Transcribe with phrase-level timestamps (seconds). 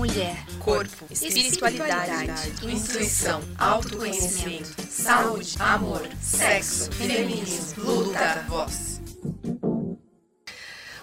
[0.00, 8.98] mulher, corpo, espiritualidade, intuição, autoconhecimento, saúde, amor, sexo, feminismo, luta, voz.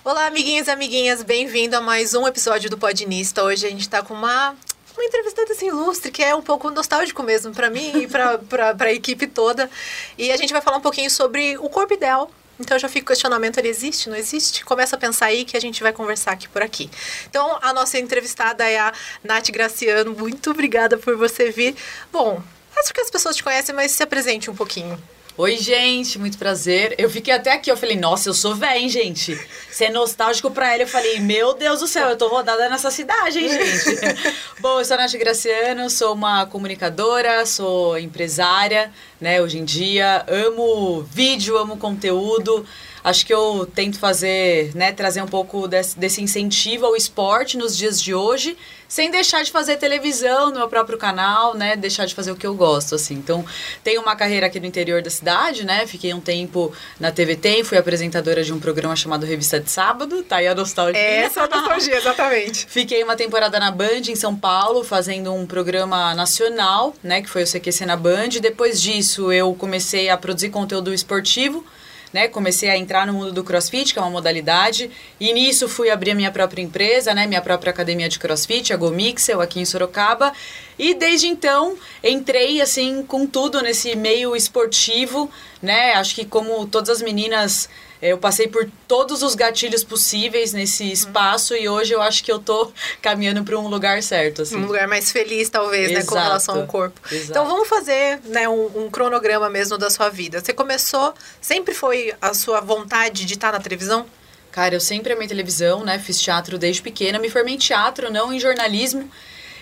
[0.04, 3.44] Olá, amiguinhos e amiguinhas, bem-vindo a mais um episódio do Podinista.
[3.44, 4.55] Hoje a gente está com uma
[4.96, 8.39] uma entrevistada assim ilustre, que é um pouco nostálgico mesmo para mim e para
[8.79, 9.69] a equipe toda.
[10.17, 13.08] E a gente vai falar um pouquinho sobre o corpo ideal, então já fica o
[13.08, 14.65] questionamento, ele existe, não existe?
[14.65, 16.89] Começa a pensar aí que a gente vai conversar aqui por aqui.
[17.30, 18.93] Então, a nossa entrevistada é a
[19.23, 20.13] Nath Graciano.
[20.13, 21.75] Muito obrigada por você vir.
[22.11, 22.41] Bom,
[22.75, 25.02] acho que as pessoas te conhecem, mas se apresente um pouquinho.
[25.39, 26.95] Oi, gente, muito prazer.
[26.97, 29.39] Eu fiquei até aqui, eu falei, nossa, eu sou velha, hein, gente?
[29.69, 32.89] Ser é nostálgico pra ela, eu falei, meu Deus do céu, eu tô rodada nessa
[32.89, 33.99] cidade, hein, gente?
[34.59, 38.91] Bom, eu sou a Nath Graciano, sou uma comunicadora, sou empresária,
[39.21, 40.25] né, hoje em dia.
[40.27, 42.65] Amo vídeo, amo conteúdo
[43.07, 47.75] acho que eu tento fazer, né, trazer um pouco desse, desse, incentivo ao esporte nos
[47.77, 52.13] dias de hoje, sem deixar de fazer televisão no meu próprio canal, né, deixar de
[52.13, 53.13] fazer o que eu gosto, assim.
[53.16, 53.45] Então,
[53.81, 57.78] tenho uma carreira aqui no interior da cidade, né, fiquei um tempo na TVT, fui
[57.78, 61.00] apresentadora de um programa chamado Revista de Sábado, tá aí a nostalgia.
[61.00, 62.66] Essa é a nostalgia, exatamente.
[62.67, 67.44] fiquei uma temporada na Band, em São Paulo, fazendo um programa nacional, né, que foi
[67.44, 68.30] o CQC na Band.
[68.41, 71.66] Depois disso, eu comecei a produzir conteúdo esportivo,
[72.13, 72.27] né?
[72.27, 76.11] Comecei a entrar no mundo do CrossFit, que é uma modalidade, e nisso fui abrir
[76.11, 77.27] a minha própria empresa, né?
[77.27, 80.33] Minha própria academia de CrossFit, a GoMixel, aqui em Sorocaba.
[80.78, 85.30] E desde então entrei assim com tudo nesse meio esportivo,
[85.61, 85.94] né?
[85.94, 87.69] Acho que como todas as meninas
[88.02, 90.90] eu passei por todos os gatilhos possíveis nesse uhum.
[90.92, 94.44] espaço e hoje eu acho que eu tô caminhando para um lugar certo.
[94.44, 94.58] Assim.
[94.58, 96.06] Um lugar mais feliz, talvez, Exato.
[96.06, 97.02] né, com relação ao corpo.
[97.12, 97.31] Exato.
[97.31, 100.40] Então vamos fazer né, um, um, cronograma mesmo da sua vida.
[100.40, 104.06] Você começou, sempre foi a sua vontade de estar na televisão?
[104.52, 106.00] Cara, eu sempre amei televisão, né?
[106.00, 109.09] Fiz teatro desde pequena, me formei em teatro, não em jornalismo.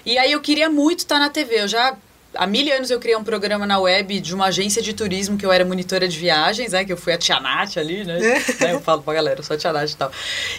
[0.06, 1.62] E aí eu queria muito estar na TV.
[1.62, 1.98] Eu já
[2.36, 5.46] há mil anos eu criei um programa na web de uma agência de turismo que
[5.46, 6.86] eu era monitora de viagens, né?
[6.86, 8.20] Que eu fui a Tia Nath ali, né?
[8.60, 10.12] né eu falo pra galera, eu sou a Tia Nath e tal.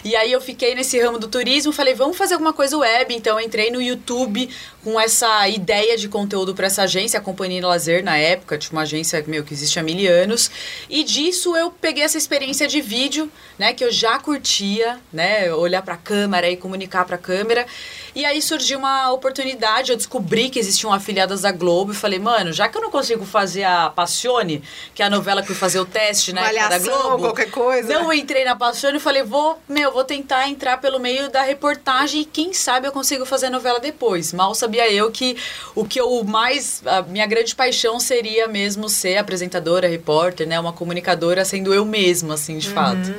[0.03, 3.13] E aí eu fiquei nesse ramo do turismo, falei, vamos fazer alguma coisa web.
[3.13, 4.49] Então eu entrei no YouTube
[4.87, 8.83] com essa ideia de conteúdo para essa agência, a Companhia Lazer na época, tipo uma
[8.83, 10.49] agência meu, que existe há mil anos.
[10.89, 13.73] E disso eu peguei essa experiência de vídeo, né?
[13.73, 15.53] Que eu já curtia, né?
[15.53, 17.67] Olhar pra câmera e comunicar pra câmera.
[18.15, 22.53] E aí surgiu uma oportunidade, eu descobri que existiam afiliadas da Globo e falei, mano,
[22.53, 24.63] já que eu não consigo fazer a Passione,
[24.95, 27.19] que é a novela que eu fazer o teste, né, da Globo.
[27.25, 27.93] qualquer coisa.
[27.93, 32.21] Não entrei na Passione e falei, vou, meu, vou tentar entrar pelo meio da reportagem
[32.21, 34.31] e quem sabe eu consigo fazer a novela depois.
[34.33, 35.37] Mal sabia eu que
[35.73, 40.73] o que eu mais, a minha grande paixão seria mesmo ser apresentadora, repórter, né, uma
[40.73, 42.73] comunicadora sendo eu mesma, assim, de uhum.
[42.73, 43.15] fato.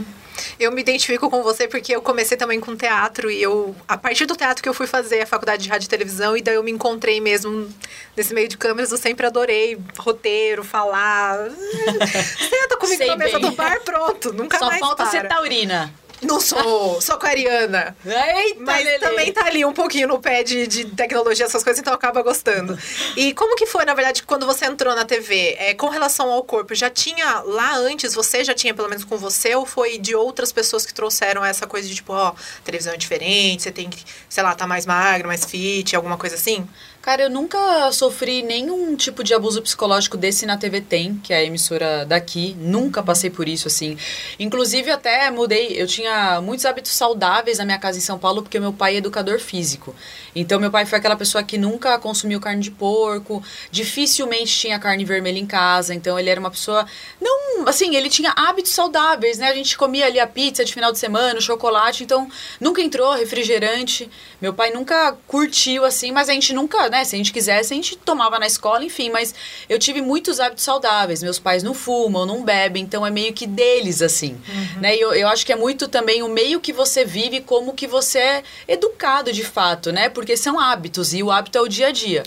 [0.59, 4.27] Eu me identifico com você porque eu comecei também com teatro e eu, a partir
[4.27, 6.63] do teatro que eu fui fazer a faculdade de rádio e televisão e daí eu
[6.63, 7.69] me encontrei mesmo
[8.17, 11.51] nesse meio de câmeras, eu sempre adorei roteiro, falar.
[12.39, 13.51] Senta comigo Sei na mesa bem.
[13.51, 15.11] do bar, pronto, nunca Só mais Só falta para.
[15.11, 15.93] ser taurina.
[16.23, 17.97] Não sou, sou aquariana.
[18.05, 18.99] Eita, mas Lelê.
[18.99, 22.77] também tá ali um pouquinho no pé de, de tecnologia, essas coisas, então acaba gostando.
[23.17, 25.57] E como que foi, na verdade, quando você entrou na TV?
[25.59, 29.17] É, com relação ao corpo, já tinha lá antes, você já tinha pelo menos com
[29.17, 32.97] você, ou foi de outras pessoas que trouxeram essa coisa de tipo, ó, televisão é
[32.97, 36.69] diferente, você tem que, sei lá, tá mais magro, mais fit, alguma coisa assim?
[37.09, 41.39] Cara, eu nunca sofri nenhum tipo de abuso psicológico desse na TV Tem, que é
[41.39, 42.55] a emissora daqui.
[42.61, 43.97] Nunca passei por isso, assim.
[44.39, 45.69] Inclusive, até mudei.
[45.81, 48.99] Eu tinha muitos hábitos saudáveis na minha casa em São Paulo, porque meu pai é
[48.99, 49.97] educador físico.
[50.37, 55.03] Então, meu pai foi aquela pessoa que nunca consumiu carne de porco, dificilmente tinha carne
[55.03, 55.95] vermelha em casa.
[55.95, 56.87] Então, ele era uma pessoa.
[57.19, 59.49] Não, assim, ele tinha hábitos saudáveis, né?
[59.49, 62.05] A gente comia ali a pizza de final de semana, o chocolate.
[62.05, 62.29] Então,
[62.61, 64.11] nunca entrou refrigerante.
[64.43, 66.98] Meu pai nunca curtiu, assim, mas a gente nunca, né?
[66.99, 67.05] Né?
[67.05, 69.11] Se a gente quisesse, a gente tomava na escola, enfim.
[69.11, 69.35] Mas
[69.69, 71.23] eu tive muitos hábitos saudáveis.
[71.23, 74.39] Meus pais não fumam, não bebem, então é meio que deles, assim.
[74.49, 74.81] Uhum.
[74.81, 74.97] Né?
[74.97, 77.87] E eu, eu acho que é muito também o meio que você vive, como que
[77.87, 80.09] você é educado de fato, né?
[80.09, 82.23] Porque são hábitos e o hábito é o dia a dia.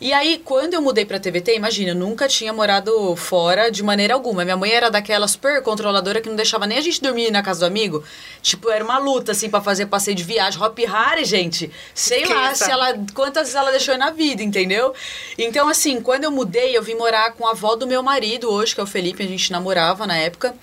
[0.00, 4.14] E aí, quando eu mudei pra TVT, imagina, eu nunca tinha morado fora de maneira
[4.14, 4.44] alguma.
[4.44, 7.60] Minha mãe era daquela super controladora que não deixava nem a gente dormir na casa
[7.60, 8.04] do amigo.
[8.42, 10.60] Tipo, era uma luta, assim, para fazer passeio de viagem.
[10.60, 11.70] Hop Harry, gente.
[11.94, 14.94] Sei lá se ela, quantas vezes ela deixou na vida, entendeu?
[15.38, 18.74] Então, assim, quando eu mudei, eu vim morar com a avó do meu marido hoje,
[18.74, 20.54] que é o Felipe, a gente namorava na época.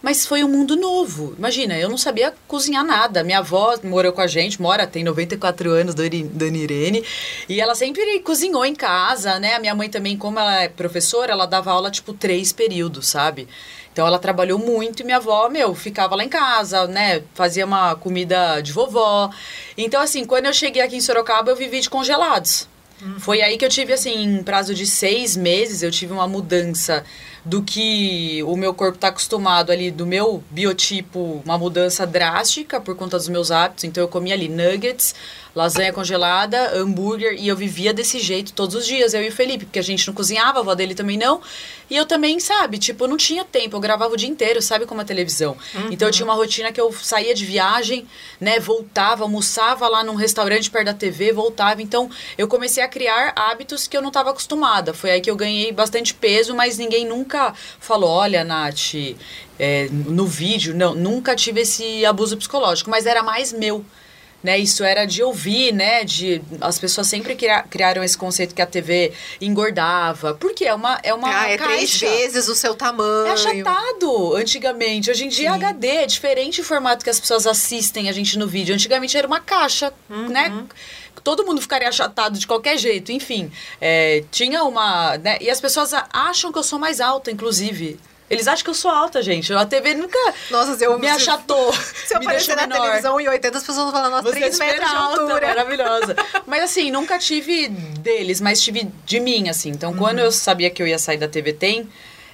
[0.00, 1.34] Mas foi um mundo novo.
[1.36, 3.24] Imagina, eu não sabia cozinhar nada.
[3.24, 7.04] Minha avó morou com a gente, mora, tem 94 anos, Dona Irene.
[7.48, 9.56] E ela sempre cozinhou em casa, né?
[9.56, 13.48] A minha mãe também, como ela é professora, ela dava aula, tipo, três períodos, sabe?
[13.92, 17.24] Então ela trabalhou muito e minha avó, meu, ficava lá em casa, né?
[17.34, 19.28] Fazia uma comida de vovó.
[19.76, 22.68] Então, assim, quando eu cheguei aqui em Sorocaba, eu vivi de congelados.
[23.18, 27.04] Foi aí que eu tive, assim, em prazo de seis meses, eu tive uma mudança
[27.44, 32.96] do que o meu corpo está acostumado ali, do meu biotipo, uma mudança drástica por
[32.96, 33.84] conta dos meus hábitos.
[33.84, 35.14] Então eu comia ali nuggets,
[35.58, 39.64] lasanha congelada, hambúrguer, e eu vivia desse jeito todos os dias, eu e o Felipe,
[39.64, 41.40] porque a gente não cozinhava, a avó dele também não.
[41.90, 44.86] E eu também, sabe, tipo, eu não tinha tempo, eu gravava o dia inteiro, sabe
[44.86, 45.56] como a televisão.
[45.74, 45.88] Uhum.
[45.90, 48.06] Então eu tinha uma rotina que eu saía de viagem,
[48.40, 51.82] né, voltava, almoçava lá num restaurante perto da TV, voltava.
[51.82, 54.94] Então eu comecei a criar hábitos que eu não estava acostumada.
[54.94, 58.94] Foi aí que eu ganhei bastante peso, mas ninguém nunca falou: olha, Nath,
[59.58, 63.84] é, no vídeo, não, nunca tive esse abuso psicológico, mas era mais meu
[64.42, 64.58] né?
[64.58, 66.04] Isso era de ouvir, né?
[66.04, 67.36] De as pessoas sempre
[67.68, 71.70] criaram esse conceito que a TV engordava, porque é uma é uma ah, é caixa.
[71.70, 73.26] três vezes o seu tamanho.
[73.26, 75.10] É achatado antigamente.
[75.10, 78.38] Hoje em dia é HD, é diferente o formato que as pessoas assistem a gente
[78.38, 78.74] no vídeo.
[78.74, 80.28] Antigamente era uma caixa, uhum.
[80.28, 80.66] né?
[81.28, 83.50] todo mundo ficaria achatado de qualquer jeito, enfim.
[83.80, 85.18] É, tinha uma.
[85.18, 85.36] Né?
[85.40, 87.98] E as pessoas acham que eu sou mais alta, inclusive.
[88.30, 89.52] Eles acham que eu sou alta, gente.
[89.52, 90.18] A TV nunca
[90.50, 91.72] nossa, se eu, me achatou.
[91.72, 92.82] Se eu aparecer na menor.
[92.82, 95.48] televisão em 80, as pessoas falar, nossa, Você 3 é metros alta, de altura.
[95.48, 96.16] Maravilhosa.
[96.46, 99.70] mas assim, nunca tive deles, mas tive de mim, assim.
[99.70, 99.96] Então, uhum.
[99.96, 101.88] quando eu sabia que eu ia sair da TV Tem,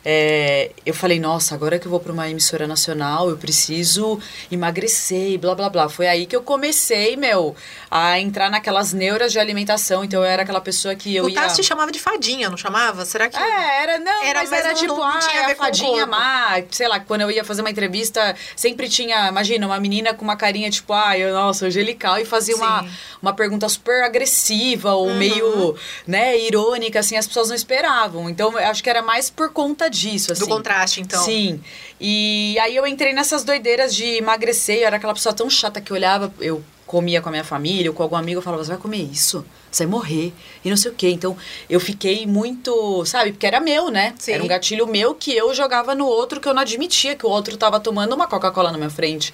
[0.04, 4.20] é, eu falei, nossa, agora que eu vou para uma emissora nacional, eu preciso
[4.50, 5.88] emagrecer e blá blá blá.
[5.88, 7.56] Foi aí que eu comecei, meu,
[7.90, 10.04] a entrar naquelas neuras de alimentação.
[10.04, 11.38] Então eu era aquela pessoa que eu o ia.
[11.38, 13.06] O Tassi chamava de fadinha, não chamava?
[13.06, 13.38] Será que.
[13.38, 16.62] É, era, não, era, mas era não, tipo, não, ah, é a fadinha má.
[16.70, 20.36] Sei lá, quando eu ia fazer uma entrevista, sempre tinha, imagina, uma menina com uma
[20.36, 22.86] carinha tipo, ah, eu, nossa, angelical, e fazia uma,
[23.22, 25.14] uma pergunta super agressiva ou uhum.
[25.14, 28.28] meio, né, irônica, assim, as pessoas não esperavam.
[28.28, 30.42] Então eu acho que era mais por conta disso, assim.
[30.42, 31.24] Do contraste, então.
[31.24, 31.60] Sim.
[32.00, 35.92] E aí eu entrei nessas doideiras de emagrecer, eu era aquela pessoa tão chata que
[35.92, 38.78] olhava, eu comia com a minha família ou com algum amigo, eu falava, você vai
[38.78, 39.44] comer isso?
[39.70, 40.32] Você vai morrer.
[40.64, 41.08] E não sei o quê.
[41.08, 41.36] Então,
[41.68, 43.32] eu fiquei muito, sabe?
[43.32, 44.14] Porque era meu, né?
[44.18, 44.32] Sim.
[44.32, 47.28] Era um gatilho meu que eu jogava no outro, que eu não admitia que o
[47.28, 49.32] outro estava tomando uma Coca-Cola na minha frente.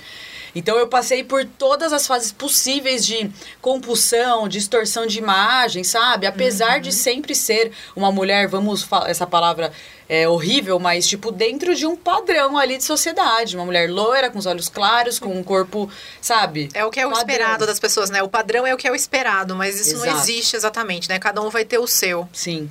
[0.55, 3.31] Então eu passei por todas as fases possíveis de
[3.61, 6.27] compulsão, distorção de imagem, sabe?
[6.27, 6.83] Apesar uhum.
[6.83, 9.73] de sempre ser uma mulher, vamos essa palavra
[10.13, 14.41] é horrível, mas tipo dentro de um padrão ali de sociedade, uma mulher loira com
[14.41, 15.89] os olhos claros, com um corpo,
[16.21, 16.69] sabe?
[16.75, 17.29] É o que é o padrão.
[17.29, 18.21] esperado das pessoas, né?
[18.21, 20.11] O padrão é o que é o esperado, mas isso Exato.
[20.11, 21.21] não existe exatamente, né?
[21.21, 22.29] Cada um vai ter o seu.
[22.33, 22.69] Sim.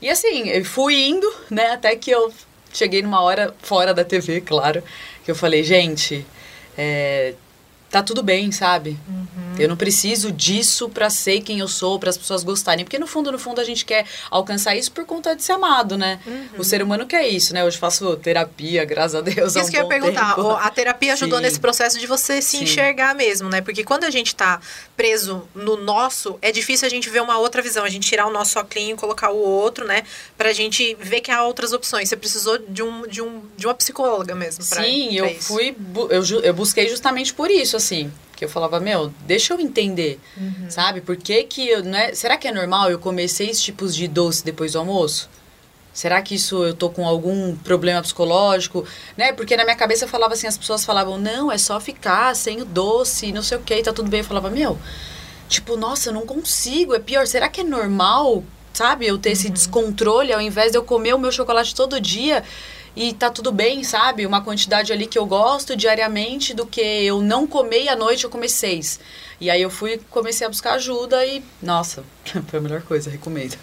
[0.00, 2.32] E assim, eu fui indo, né, até que eu
[2.72, 4.80] cheguei numa hora fora da TV, claro,
[5.24, 6.24] que eu falei, gente,
[6.78, 7.34] é,
[7.96, 8.98] tá tudo bem, sabe?
[9.08, 9.54] Uhum.
[9.58, 12.84] Eu não preciso disso para ser quem eu sou, para as pessoas gostarem.
[12.84, 15.96] Porque no fundo, no fundo, a gente quer alcançar isso por conta de ser amado,
[15.96, 16.20] né?
[16.26, 16.48] Uhum.
[16.58, 17.64] O ser humano quer isso, né?
[17.64, 19.56] Hoje faço terapia, graças a Deus.
[19.56, 20.34] Isso um que eu ia perguntar.
[20.34, 20.50] Tempo.
[20.50, 21.44] A terapia ajudou Sim.
[21.44, 22.64] nesse processo de você se Sim.
[22.64, 23.60] enxergar mesmo, né?
[23.60, 24.60] Porque quando a gente tá
[24.96, 27.84] preso no nosso, é difícil a gente ver uma outra visão.
[27.84, 30.02] A gente tirar o nosso óculos e colocar o outro, né?
[30.36, 32.08] Pra gente ver que há outras opções.
[32.08, 34.64] Você precisou de, um, de, um, de uma psicóloga mesmo.
[34.64, 35.48] Pra, Sim, pra eu isso.
[35.48, 35.76] fui.
[36.10, 38.10] Eu, eu busquei justamente por isso, assim.
[38.34, 40.68] Que eu falava, meu, deixa eu entender, uhum.
[40.68, 41.00] sabe?
[41.00, 44.06] Por que que eu, não é, será que é normal eu comer seis tipos de
[44.06, 45.30] doce depois do almoço?
[45.96, 48.84] Será que isso eu tô com algum problema psicológico,
[49.16, 49.32] né?
[49.32, 52.60] Porque na minha cabeça eu falava assim, as pessoas falavam, não, é só ficar sem
[52.60, 54.20] o doce, não sei o que, tá tudo bem.
[54.20, 54.78] Eu falava, meu,
[55.48, 57.26] tipo, nossa, eu não consigo, é pior.
[57.26, 59.06] Será que é normal, sabe?
[59.06, 59.32] Eu ter uhum.
[59.32, 62.44] esse descontrole ao invés de eu comer o meu chocolate todo dia
[62.94, 64.26] e tá tudo bem, sabe?
[64.26, 68.30] Uma quantidade ali que eu gosto diariamente do que eu não comer à noite eu
[68.30, 69.00] comer seis.
[69.40, 72.04] E aí eu fui comecei a buscar ajuda e, nossa,
[72.48, 73.56] foi a melhor coisa, recomendo.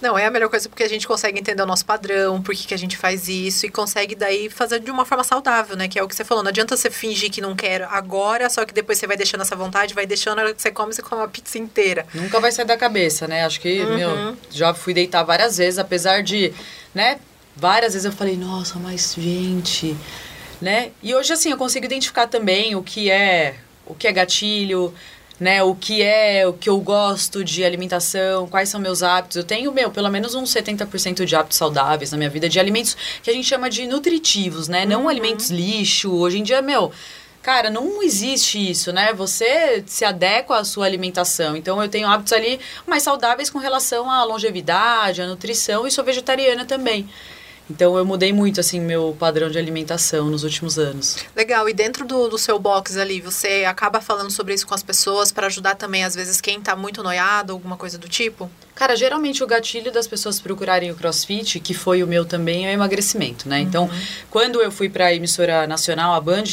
[0.00, 2.66] Não, é a melhor coisa porque a gente consegue entender o nosso padrão, por que,
[2.66, 5.88] que a gente faz isso e consegue daí fazer de uma forma saudável, né?
[5.88, 6.42] Que é o que você falou.
[6.42, 9.56] Não adianta você fingir que não quer agora, só que depois você vai deixando essa
[9.56, 12.06] vontade, vai deixando, a hora que você come, você come a pizza inteira.
[12.14, 13.44] Nunca vai sair da cabeça, né?
[13.44, 13.96] Acho que, uhum.
[13.96, 16.52] meu, já fui deitar várias vezes, apesar de,
[16.94, 17.18] né,
[17.58, 19.96] Várias vezes eu falei, nossa, mas gente,
[20.60, 20.92] né?
[21.02, 24.94] E hoje assim eu consigo identificar também o que é o que é gatilho,
[25.38, 25.62] né?
[25.62, 29.36] O que é o que eu gosto de alimentação, quais são meus hábitos.
[29.36, 32.96] Eu tenho, meu, pelo menos uns 70% de hábitos saudáveis na minha vida, de alimentos
[33.22, 34.84] que a gente chama de nutritivos, né?
[34.84, 35.08] Não uhum.
[35.08, 36.12] alimentos lixo.
[36.12, 36.92] Hoje em dia, meu,
[37.40, 39.12] Cara, não existe isso, né?
[39.14, 41.56] Você se adequa à sua alimentação.
[41.56, 46.04] Então, eu tenho hábitos ali mais saudáveis com relação à longevidade, à nutrição e sou
[46.04, 47.08] vegetariana também.
[47.70, 51.16] Então eu mudei muito assim meu padrão de alimentação nos últimos anos.
[51.36, 51.68] Legal.
[51.68, 55.30] E dentro do, do seu box ali, você acaba falando sobre isso com as pessoas
[55.30, 58.50] para ajudar também às vezes quem tá muito noiado, alguma coisa do tipo?
[58.74, 62.70] Cara, geralmente o gatilho das pessoas procurarem o CrossFit, que foi o meu também, é
[62.70, 63.58] o emagrecimento, né?
[63.60, 64.00] Então, Uhum.
[64.30, 66.44] quando eu fui para a emissora nacional, a Band,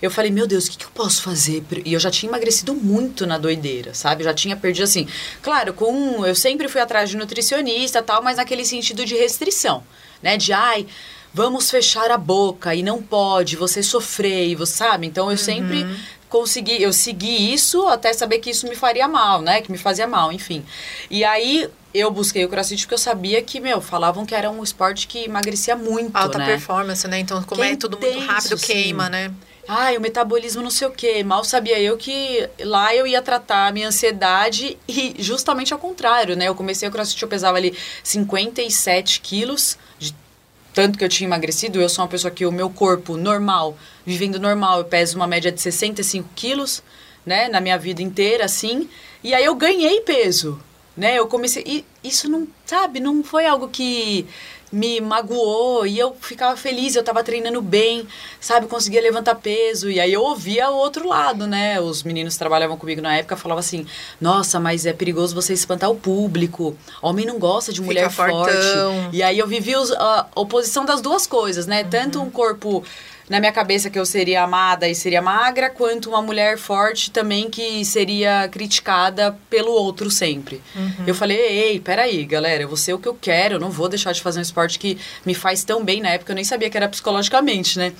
[0.00, 1.62] eu falei, meu Deus, o que, que eu posso fazer?
[1.84, 4.24] E eu já tinha emagrecido muito na doideira, sabe?
[4.24, 5.06] Já tinha perdido assim.
[5.42, 9.82] Claro, com eu sempre fui atrás de nutricionista e tal, mas naquele sentido de restrição,
[10.22, 10.36] né?
[10.36, 10.86] De ai,
[11.34, 15.06] vamos fechar a boca e não pode, você sofrer, e você sabe?
[15.06, 15.86] Então eu sempre
[16.28, 19.60] consegui, eu segui isso até saber que isso me faria mal, né?
[19.60, 20.64] Que me fazia mal, enfim.
[21.10, 24.62] E aí eu busquei o crossfit porque eu sabia que, meu, falavam que era um
[24.62, 26.46] esporte que emagrecia muito, Alta né?
[26.46, 27.18] performance, né?
[27.18, 28.66] Então, como Que é tudo muito intenso, rápido, sim.
[28.66, 29.30] queima, né?
[29.72, 31.22] Ai, o metabolismo não sei o quê.
[31.22, 36.34] Mal sabia eu que lá eu ia tratar a minha ansiedade e justamente ao contrário,
[36.34, 36.48] né?
[36.48, 40.12] Eu comecei o crossfit, eu pesava ali 57 quilos, de
[40.74, 41.80] tanto que eu tinha emagrecido.
[41.80, 45.52] Eu sou uma pessoa que o meu corpo normal, vivendo normal, eu peso uma média
[45.52, 46.82] de 65 quilos,
[47.24, 47.46] né?
[47.46, 48.90] Na minha vida inteira, assim.
[49.22, 50.60] E aí eu ganhei peso,
[50.96, 51.16] né?
[51.16, 51.62] Eu comecei...
[51.64, 54.26] E isso não, sabe, não foi algo que
[54.72, 58.06] me magoou e eu ficava feliz, eu tava treinando bem,
[58.40, 59.90] sabe, conseguia levantar peso.
[59.90, 61.80] E aí eu ouvia o outro lado, né?
[61.80, 63.84] Os meninos que trabalhavam comigo na época falavam assim:
[64.20, 66.76] "Nossa, mas é perigoso você espantar o público.
[67.02, 68.52] Homem não gosta de mulher Fica forte".
[68.52, 69.10] fortão.
[69.12, 71.82] E aí eu vivi os- a oposição das duas coisas, né?
[71.84, 72.84] Tanto um corpo
[73.30, 77.48] na minha cabeça que eu seria amada e seria magra, quanto uma mulher forte também
[77.48, 80.60] que seria criticada pelo outro sempre.
[81.06, 83.88] Eu falei, ei, peraí, galera, eu vou ser o que eu quero, eu não vou
[83.88, 86.00] deixar de fazer um esporte que me faz tão bem.
[86.00, 87.92] Na época eu nem sabia que era psicologicamente, né?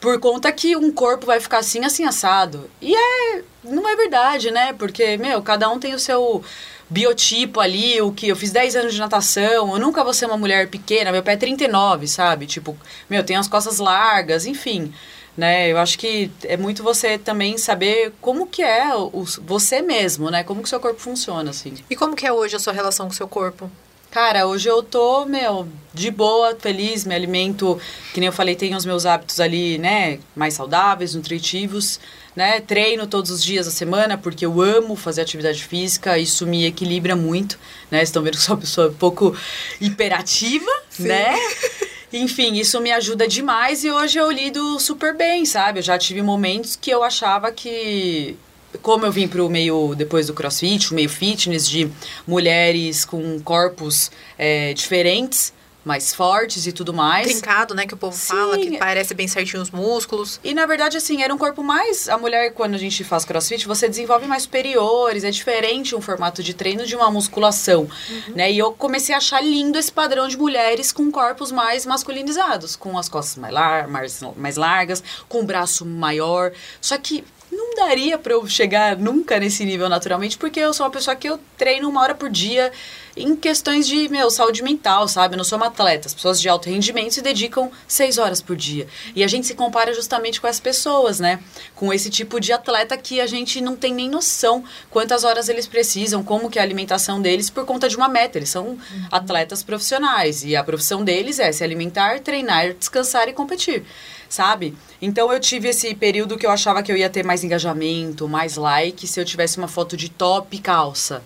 [0.00, 2.68] Por conta que um corpo vai ficar assim, assim, assado.
[2.82, 3.42] E é.
[3.62, 4.72] Não é verdade, né?
[4.72, 6.42] Porque, meu, cada um tem o seu
[6.88, 10.36] biotipo ali, o que eu fiz 10 anos de natação, eu nunca vou ser uma
[10.36, 12.46] mulher pequena, meu pé é 39, sabe?
[12.46, 12.76] Tipo,
[13.10, 14.92] meu, tem as costas largas, enfim,
[15.36, 15.68] né?
[15.70, 20.30] Eu acho que é muito você também saber como que é o, o- você mesmo,
[20.30, 20.44] né?
[20.44, 21.74] Como que o seu corpo funciona, assim.
[21.90, 23.70] E como que é hoje a sua relação com o seu corpo?
[24.10, 27.78] Cara, hoje eu tô, meu, de boa, feliz, me alimento,
[28.14, 32.00] que nem eu falei, tenho os meus hábitos ali, né, mais saudáveis, nutritivos,
[32.34, 36.64] né, treino todos os dias da semana, porque eu amo fazer atividade física, isso me
[36.64, 37.58] equilibra muito,
[37.90, 39.36] né, vocês estão vendo que sou uma pessoa um pouco
[39.80, 41.34] hiperativa, né,
[42.10, 46.22] enfim, isso me ajuda demais e hoje eu lido super bem, sabe, eu já tive
[46.22, 48.36] momentos que eu achava que
[48.82, 51.90] como eu vim para o meio, depois do crossfit, o meio fitness, de
[52.26, 55.52] mulheres com corpos é, diferentes,
[55.86, 57.28] mais fortes e tudo mais.
[57.28, 57.86] Trincado, né?
[57.86, 58.26] Que o povo Sim.
[58.26, 60.40] fala, que parece bem certinho os músculos.
[60.42, 62.08] E na verdade, assim, era um corpo mais.
[62.08, 66.42] A mulher, quando a gente faz crossfit, você desenvolve mais superiores, é diferente um formato
[66.42, 67.88] de treino de uma musculação.
[68.34, 68.50] Né?
[68.50, 72.98] E eu comecei a achar lindo esse padrão de mulheres com corpos mais masculinizados, com
[72.98, 76.50] as costas mais, lar mais, mais largas, com o braço maior.
[76.80, 80.92] Só que não daria pra eu chegar nunca nesse nível naturalmente, porque eu sou uma
[80.92, 82.72] pessoa que eu treino uma hora por dia
[83.16, 85.34] em questões de, meu, saúde mental, sabe?
[85.34, 86.06] Eu não sou uma atleta.
[86.06, 88.86] As pessoas de alto rendimento se dedicam seis horas por dia.
[89.14, 91.40] E a gente se compara justamente com as pessoas, né?
[91.74, 95.66] Com esse tipo de atleta que a gente não tem nem noção quantas horas eles
[95.66, 98.38] precisam, como que é a alimentação deles por conta de uma meta.
[98.38, 98.76] Eles são
[99.10, 103.82] atletas profissionais e a profissão deles é se alimentar, treinar, descansar e competir
[104.28, 104.74] sabe?
[105.00, 108.56] Então eu tive esse período que eu achava que eu ia ter mais engajamento, mais
[108.56, 111.22] like se eu tivesse uma foto de top e calça.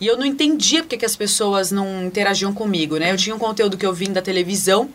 [0.00, 3.12] E eu não entendia porque que as pessoas não interagiam comigo, né?
[3.12, 4.90] Eu tinha um conteúdo que eu vim da televisão.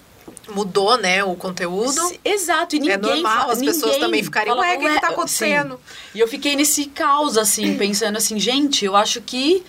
[0.53, 1.99] Mudou, né, o conteúdo.
[2.23, 5.01] Exato, e ninguém é normal fa- as pessoas também ficarem, fala, ué, o que, que
[5.01, 5.75] tá acontecendo?
[5.75, 5.79] sim.
[6.15, 9.63] E eu fiquei nesse caos, assim, pensando assim, gente, eu acho que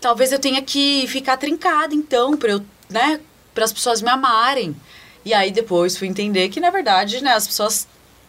[0.00, 3.20] talvez eu tenha que ficar trincada, então, pra eu, né,
[3.54, 4.74] para as pessoas me amarem.
[5.24, 7.86] E aí depois fui entender que, na verdade, né, as pessoas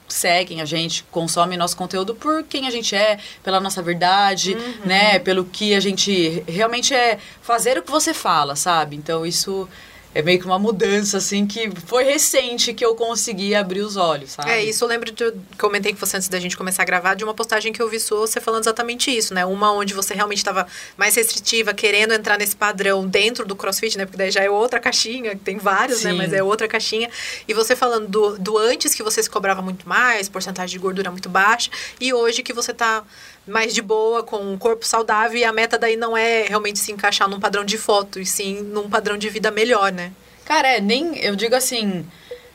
[0.08, 4.56] seguem a gente, consomem nosso conteúdo por quem a gente é, pela nossa verdade,
[4.86, 8.96] né, pelo que a gente realmente é fazer o que você fala, sabe?
[8.96, 9.68] Então isso
[10.14, 14.32] é meio que uma mudança, assim, que foi recente que eu consegui abrir os olhos,
[14.32, 14.52] sabe?
[14.52, 15.32] É, isso eu lembro de.
[15.58, 18.00] Comentei com você antes da gente começar a gravar de uma postagem que eu vi
[18.00, 19.46] sua, você falando exatamente isso, né?
[19.46, 24.06] Uma onde você realmente estava mais restritiva, querendo entrar nesse padrão dentro do crossfit, né?
[24.06, 26.12] Porque daí já é outra caixinha, tem vários, né?
[26.12, 26.18] Sim.
[26.18, 27.10] Mas é outra caixinha.
[27.48, 31.10] E você falando do, do antes que você se cobrava muito mais, porcentagem de gordura
[31.10, 33.04] muito baixa, e hoje que você tá
[33.48, 36.92] mais de boa, com um corpo saudável, e a meta daí não é realmente se
[36.92, 40.12] encaixar num padrão de foto, e sim num padrão de vida melhor, né?
[40.46, 42.06] Cara, é, nem, eu digo assim,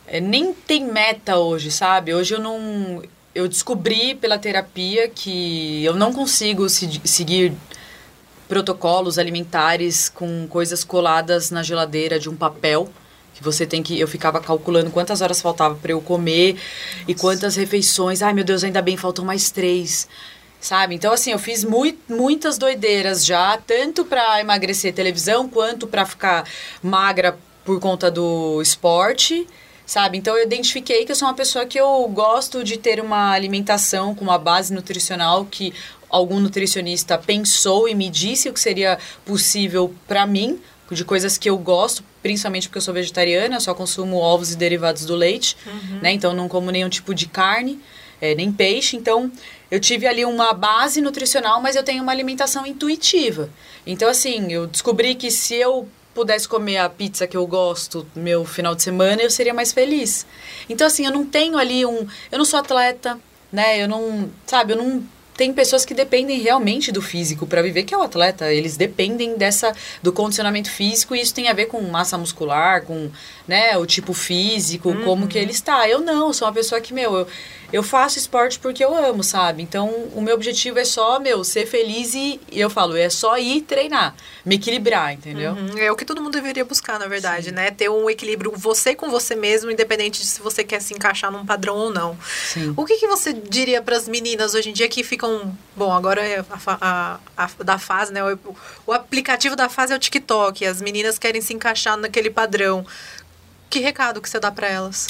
[0.07, 2.15] é, nem tem meta hoje, sabe?
[2.15, 3.03] Hoje eu não.
[3.35, 7.53] Eu descobri pela terapia que eu não consigo se- seguir
[8.49, 12.89] protocolos alimentares com coisas coladas na geladeira de um papel.
[13.35, 13.99] Que você tem que.
[14.01, 16.57] Eu ficava calculando quantas horas faltava para eu comer
[17.07, 18.23] e quantas refeições.
[18.23, 20.09] Ai, meu Deus, ainda bem, faltam mais três.
[20.61, 20.95] Sabe?
[20.95, 26.45] Então, assim, eu fiz muito, muitas doideiras já, tanto para emagrecer televisão quanto para ficar
[26.83, 29.47] magra por conta do esporte
[29.87, 30.19] sabe?
[30.19, 34.15] Então eu identifiquei que eu sou uma pessoa que eu gosto de ter uma alimentação
[34.17, 35.73] com uma base nutricional que
[36.11, 40.59] algum nutricionista pensou e me disse o que seria possível para mim,
[40.91, 45.05] de coisas que eu gosto, principalmente porque eu sou vegetariana, só consumo ovos e derivados
[45.05, 45.99] do leite, uhum.
[46.01, 46.13] né?
[46.13, 47.81] Então não como nenhum tipo de carne,
[48.21, 48.97] é, nem peixe.
[48.97, 49.31] Então
[49.71, 53.51] eu tive ali uma base nutricional, mas eu tenho uma alimentação intuitiva.
[53.87, 58.45] Então assim, eu descobri que se eu pudesse comer a pizza que eu gosto meu
[58.45, 60.27] final de semana, eu seria mais feliz.
[60.69, 63.19] Então assim, eu não tenho ali um, eu não sou atleta,
[63.53, 63.83] né?
[63.83, 65.05] Eu não, sabe, eu não
[65.37, 68.51] tem pessoas que dependem realmente do físico para viver, que é o atleta.
[68.53, 73.11] Eles dependem dessa do condicionamento físico e isso tem a ver com massa muscular, com
[73.47, 75.05] né, o tipo físico, uhum.
[75.05, 75.89] como que ele está.
[75.89, 77.27] Eu não, sou uma pessoa que, meu, eu,
[77.73, 79.63] eu faço esporte porque eu amo, sabe?
[79.63, 83.63] Então, o meu objetivo é só, meu, ser feliz e, eu falo, é só ir
[83.63, 85.53] treinar, me equilibrar, entendeu?
[85.53, 85.79] Uhum.
[85.79, 87.53] É o que todo mundo deveria buscar, na verdade, Sim.
[87.53, 87.71] né?
[87.71, 91.45] Ter um equilíbrio você com você mesmo, independente de se você quer se encaixar num
[91.45, 92.17] padrão ou não.
[92.25, 92.73] Sim.
[92.77, 96.25] O que, que você diria para as meninas hoje em dia que ficam, bom, agora
[96.25, 98.23] é a, a, a, da fase, né?
[98.25, 98.39] O,
[98.87, 102.87] o aplicativo da fase é o TikTok, as meninas querem se encaixar naquele padrão.
[103.77, 105.07] Que recado que você dá para elas?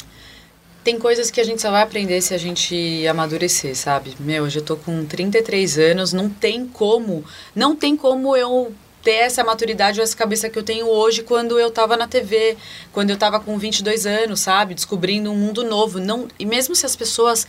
[0.83, 4.15] tem coisas que a gente só vai aprender se a gente amadurecer, sabe?
[4.19, 7.23] Meu, eu tô com 33 anos, não tem como,
[7.55, 11.57] não tem como eu ter essa maturidade ou essa cabeça que eu tenho hoje quando
[11.57, 12.57] eu tava na TV,
[12.91, 14.73] quando eu tava com 22 anos, sabe?
[14.73, 15.99] Descobrindo um mundo novo.
[15.99, 17.47] Não, e mesmo se as pessoas.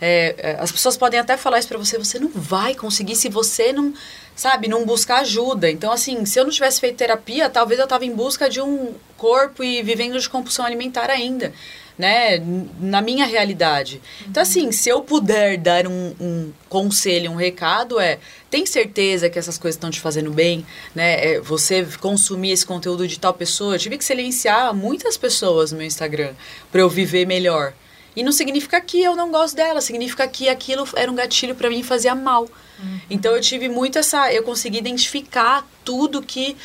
[0.00, 3.28] É, é as pessoas podem até falar isso para você, você não vai conseguir se
[3.28, 3.92] você não,
[4.34, 5.70] sabe, não buscar ajuda.
[5.70, 8.94] Então, assim, se eu não tivesse feito terapia, talvez eu tava em busca de um
[9.16, 11.52] corpo e vivendo de compulsão alimentar ainda
[11.98, 12.40] né,
[12.78, 14.00] na minha realidade.
[14.26, 19.38] Então, assim, se eu puder dar um, um conselho, um recado, é tem certeza que
[19.38, 20.64] essas coisas estão te fazendo bem,
[20.94, 21.34] né?
[21.34, 23.74] É, você consumir esse conteúdo de tal pessoa.
[23.74, 26.32] Eu tive que silenciar muitas pessoas no meu Instagram
[26.70, 27.74] para eu viver melhor.
[28.18, 31.70] E não significa que eu não gosto dela, significa que aquilo era um gatilho para
[31.70, 32.48] mim e fazia mal.
[32.80, 33.00] Uhum.
[33.08, 34.32] Então eu tive muito essa.
[34.32, 36.56] Eu consegui identificar tudo que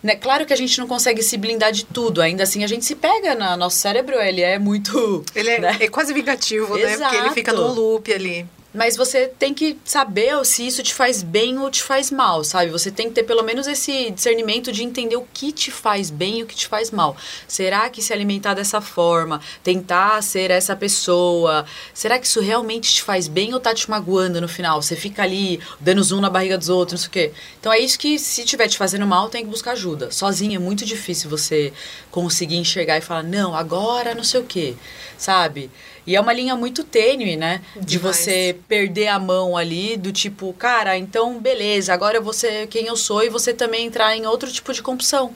[0.00, 0.14] né?
[0.14, 2.94] Claro que a gente não consegue se blindar de tudo, ainda assim a gente se
[2.94, 5.24] pega no nosso cérebro, ele é muito.
[5.34, 5.76] Ele é, né?
[5.80, 7.00] é quase vingativo, Exato.
[7.00, 7.08] né?
[7.08, 8.46] Porque ele fica no loop ali.
[8.74, 12.70] Mas você tem que saber se isso te faz bem ou te faz mal, sabe?
[12.70, 16.38] Você tem que ter pelo menos esse discernimento de entender o que te faz bem
[16.38, 17.14] e o que te faz mal.
[17.46, 23.02] Será que se alimentar dessa forma, tentar ser essa pessoa, será que isso realmente te
[23.02, 24.80] faz bem ou tá te magoando no final?
[24.80, 27.34] Você fica ali dando zoom na barriga dos outros, não sei o quê.
[27.60, 30.10] Então é isso que se tiver te fazendo mal, tem que buscar ajuda.
[30.10, 31.74] Sozinho é muito difícil você
[32.10, 34.74] conseguir enxergar e falar, não, agora não sei o quê,
[35.18, 35.70] sabe?
[36.06, 37.62] E é uma linha muito tênue, né?
[37.74, 37.86] Demais.
[37.86, 42.66] De você perder a mão ali, do tipo, cara, então beleza, agora eu vou ser
[42.66, 45.32] quem eu sou e você também entrar em outro tipo de compulsão,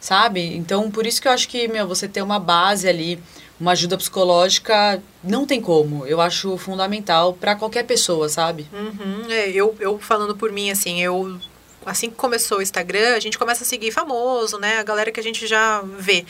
[0.00, 0.56] sabe?
[0.56, 3.18] Então, por isso que eu acho que, meu, você ter uma base ali,
[3.60, 6.04] uma ajuda psicológica, não tem como.
[6.04, 8.66] Eu acho fundamental para qualquer pessoa, sabe?
[8.72, 9.30] Uhum.
[9.30, 11.38] É, eu, eu falando por mim, assim, eu
[11.86, 14.78] assim que começou o Instagram, a gente começa a seguir famoso, né?
[14.78, 16.24] A galera que a gente já vê.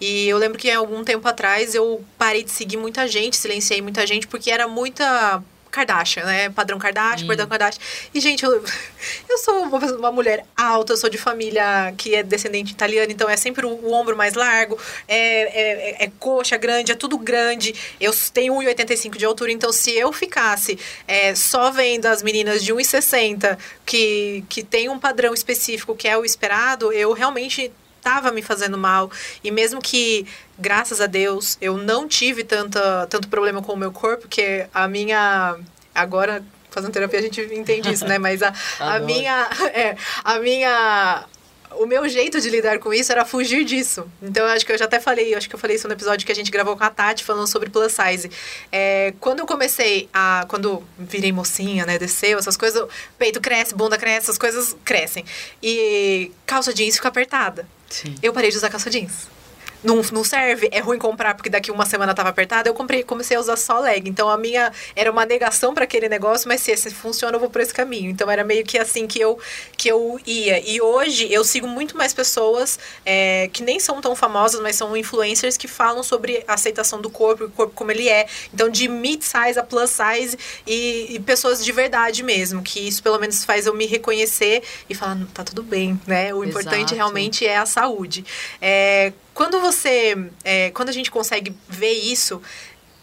[0.00, 3.82] E eu lembro que há algum tempo atrás eu parei de seguir muita gente, silenciei
[3.82, 6.50] muita gente, porque era muita Kardashian, né?
[6.50, 7.80] Padrão Kardashian, padrão Kardashian.
[8.14, 8.52] E, gente, eu,
[9.28, 13.28] eu sou uma, uma, mulher alta, eu sou de família que é descendente italiana, então
[13.28, 17.74] é sempre o, o ombro mais largo, é, é, é, coxa grande, é tudo grande.
[18.00, 22.72] Eu tenho 1,85 de altura, então se eu ficasse é, só vendo as meninas de
[22.72, 28.40] 1,60 que, que tem um padrão específico que é o esperado, eu realmente estava me
[28.42, 29.10] fazendo mal.
[29.44, 30.26] E mesmo que,
[30.58, 34.88] graças a Deus, eu não tive tanta, tanto problema com o meu corpo, porque a
[34.88, 35.56] minha.
[35.94, 38.18] Agora, fazendo terapia, a gente entende isso, né?
[38.18, 39.48] Mas a, a minha.
[39.74, 41.24] É, a minha
[41.72, 44.06] o meu jeito de lidar com isso era fugir disso.
[44.22, 46.26] Então, eu acho que eu já até falei, acho que eu falei isso no episódio
[46.26, 48.30] que a gente gravou com a Tati, falando sobre plus size.
[48.70, 50.44] É, quando eu comecei a.
[50.48, 51.98] Quando virei mocinha, né?
[51.98, 55.24] Desceu, essas coisas, peito cresce, bunda cresce, essas coisas crescem.
[55.62, 57.68] E calça jeans fica apertada.
[57.88, 58.14] Sim.
[58.22, 59.37] Eu parei de usar calça jeans
[59.82, 63.36] não, não serve, é ruim comprar porque daqui uma semana tava apertada, eu comprei, comecei
[63.36, 64.08] a usar só leg.
[64.08, 67.50] Então a minha era uma negação para aquele negócio, mas se esse funciona, eu vou
[67.50, 68.10] por esse caminho.
[68.10, 69.38] Então era meio que assim que eu,
[69.76, 70.58] que eu ia.
[70.68, 74.96] E hoje eu sigo muito mais pessoas é, que nem são tão famosas, mas são
[74.96, 78.26] influencers que falam sobre a aceitação do corpo, o corpo como ele é.
[78.52, 80.36] Então de mid size a plus size
[80.66, 84.94] e, e pessoas de verdade mesmo, que isso pelo menos faz eu me reconhecer e
[84.94, 86.34] falar, tá tudo bem, né?
[86.34, 86.94] O importante Exato.
[86.94, 88.24] realmente é a saúde.
[88.60, 92.40] É, quando você, é, quando a gente consegue ver isso,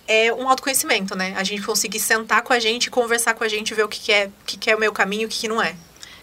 [0.07, 1.33] é um autoconhecimento, né?
[1.37, 4.11] A gente conseguir sentar com a gente, conversar com a gente, ver o que, que
[4.11, 5.75] é, o que, que é o meu caminho, o que, que não é.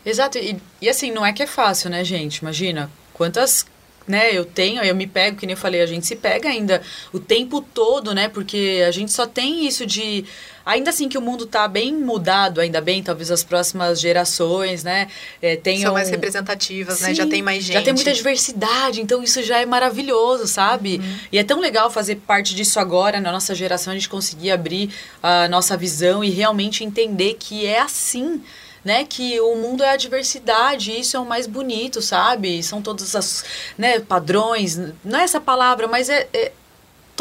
[0.05, 0.39] Exato.
[0.39, 2.39] E, e assim, não é que é fácil, né, gente?
[2.39, 3.65] Imagina quantas
[4.07, 6.83] né, eu tenho, eu me pego, que nem eu falei, a gente se pega ainda
[7.13, 8.29] o tempo todo, né?
[8.29, 10.25] Porque a gente só tem isso de
[10.64, 15.09] ainda assim que o mundo está bem mudado, ainda bem, talvez as próximas gerações, né,
[15.40, 15.83] é, tenham...
[15.83, 17.75] São mais representativas, Sim, né, já tem mais gente.
[17.75, 20.96] Já tem muita diversidade, então isso já é maravilhoso, sabe?
[20.96, 21.18] Uhum.
[21.33, 24.90] E é tão legal fazer parte disso agora, na nossa geração, a gente conseguir abrir
[25.22, 28.42] a nossa visão e realmente entender que é assim,
[28.85, 32.62] né, que o mundo é a diversidade, isso é o mais bonito, sabe?
[32.62, 33.44] São todas as,
[33.79, 36.53] né, padrões, não é essa palavra, mas é, é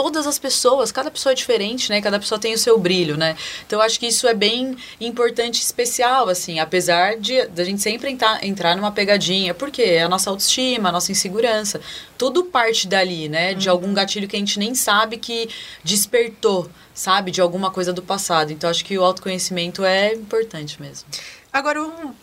[0.02, 2.02] todas as pessoas, cada pessoa é diferente, né?
[2.02, 3.38] Cada pessoa tem o seu brilho, né?
[3.68, 8.10] Então eu acho que isso é bem importante especial, assim, apesar de a gente sempre
[8.10, 11.80] entrar, entrar numa pegadinha, porque é a nossa autoestima, a nossa insegurança,
[12.18, 13.54] tudo parte dali, né?
[13.54, 13.76] De uhum.
[13.76, 15.48] algum gatilho que a gente nem sabe que
[15.84, 17.30] despertou, sabe?
[17.30, 18.52] De alguma coisa do passado.
[18.52, 21.08] Então acho que o autoconhecimento é importante mesmo.
[21.54, 22.16] Agora, vamos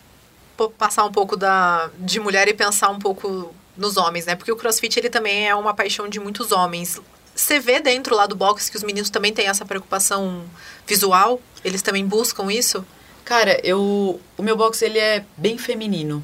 [0.77, 4.35] passar um pouco da, de mulher e pensar um pouco nos homens, né?
[4.35, 6.99] Porque o crossfit ele também é uma paixão de muitos homens.
[7.39, 10.43] Você vê dentro lá do box que os meninos também têm essa preocupação
[10.85, 11.41] visual?
[11.63, 12.85] Eles também buscam isso?
[13.23, 16.21] Cara, eu o meu box ele é bem feminino.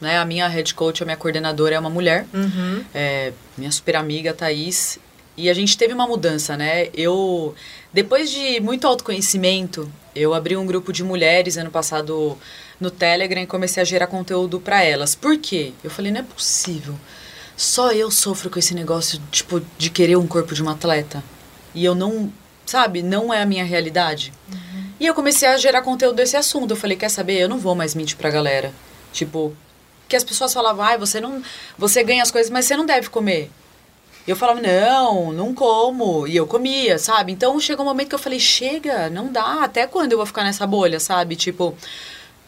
[0.00, 0.16] Né?
[0.16, 2.24] A minha head coach, a minha coordenadora é uma mulher.
[2.32, 2.84] Uhum.
[2.94, 5.00] É, minha super amiga, Thaís.
[5.36, 6.88] E a gente teve uma mudança, né?
[6.94, 7.52] Eu,
[7.92, 12.38] depois de muito autoconhecimento, eu abri um grupo de mulheres ano passado
[12.80, 15.16] no Telegram e comecei a gerar conteúdo para elas.
[15.16, 15.72] Por quê?
[15.82, 16.94] Eu falei, não é possível.
[17.58, 21.24] Só eu sofro com esse negócio, tipo, de querer um corpo de uma atleta.
[21.74, 22.32] E eu não,
[22.64, 24.32] sabe, não é a minha realidade.
[24.48, 24.84] Uhum.
[25.00, 26.70] E eu comecei a gerar conteúdo desse assunto.
[26.70, 27.36] Eu falei, quer saber?
[27.36, 28.72] Eu não vou mais mentir pra galera.
[29.12, 29.56] Tipo,
[30.08, 31.42] que as pessoas falavam, ai, você não.
[31.76, 33.50] Você ganha as coisas, mas você não deve comer.
[34.24, 36.28] E eu falava, não, não como.
[36.28, 37.32] E eu comia, sabe?
[37.32, 39.64] Então chegou um momento que eu falei, chega, não dá.
[39.64, 41.34] Até quando eu vou ficar nessa bolha, sabe?
[41.34, 41.76] Tipo,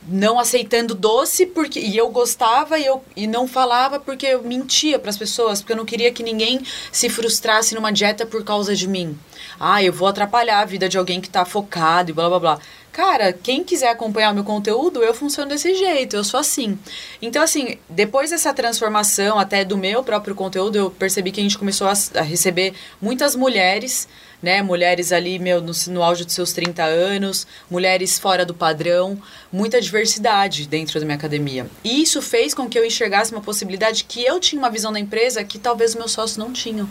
[0.08, 4.98] não aceitando doce porque e eu gostava e eu e não falava porque eu mentia
[4.98, 6.60] para as pessoas porque eu não queria que ninguém
[6.90, 9.18] se frustrasse numa dieta por causa de mim
[9.58, 12.60] ah eu vou atrapalhar a vida de alguém que está focado e blá blá blá
[12.92, 16.76] Cara, quem quiser acompanhar o meu conteúdo, eu funciono desse jeito, eu sou assim.
[17.22, 21.56] Então, assim, depois dessa transformação até do meu próprio conteúdo, eu percebi que a gente
[21.56, 24.08] começou a, a receber muitas mulheres,
[24.42, 24.62] né?
[24.62, 29.20] Mulheres ali, meu, no, no auge dos seus 30 anos, mulheres fora do padrão,
[29.52, 31.66] muita diversidade dentro da minha academia.
[31.84, 35.00] E isso fez com que eu enxergasse uma possibilidade que eu tinha uma visão da
[35.00, 36.88] empresa que talvez meus sócios não tinham.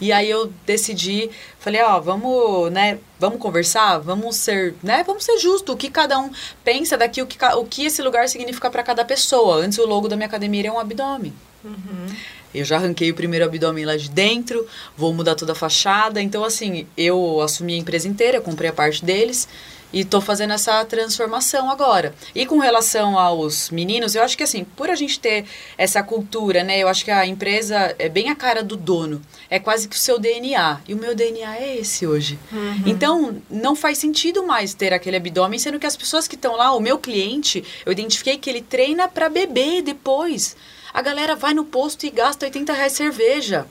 [0.00, 5.38] E aí eu decidi, falei, ó, vamos, né, vamos conversar, vamos ser, né, vamos ser
[5.38, 6.30] justo, o que cada um
[6.64, 9.56] pensa daqui, o que, o que esse lugar significa para cada pessoa.
[9.56, 11.34] Antes o logo da minha academia era um abdômen.
[11.62, 12.06] Uhum.
[12.54, 16.20] Eu já arranquei o primeiro abdômen lá de dentro, vou mudar toda a fachada.
[16.20, 19.48] Então, assim, eu assumi a empresa inteira, comprei a parte deles.
[19.92, 22.14] E tô fazendo essa transformação agora.
[22.32, 25.44] E com relação aos meninos, eu acho que assim, por a gente ter
[25.76, 26.78] essa cultura, né?
[26.78, 29.20] Eu acho que a empresa é bem a cara do dono.
[29.48, 30.80] É quase que o seu DNA.
[30.86, 32.38] E o meu DNA é esse hoje.
[32.52, 32.82] Uhum.
[32.86, 36.72] Então, não faz sentido mais ter aquele abdômen, sendo que as pessoas que estão lá,
[36.72, 40.56] o meu cliente, eu identifiquei que ele treina para beber depois.
[40.92, 43.66] A galera vai no posto e gasta 80 reais cerveja.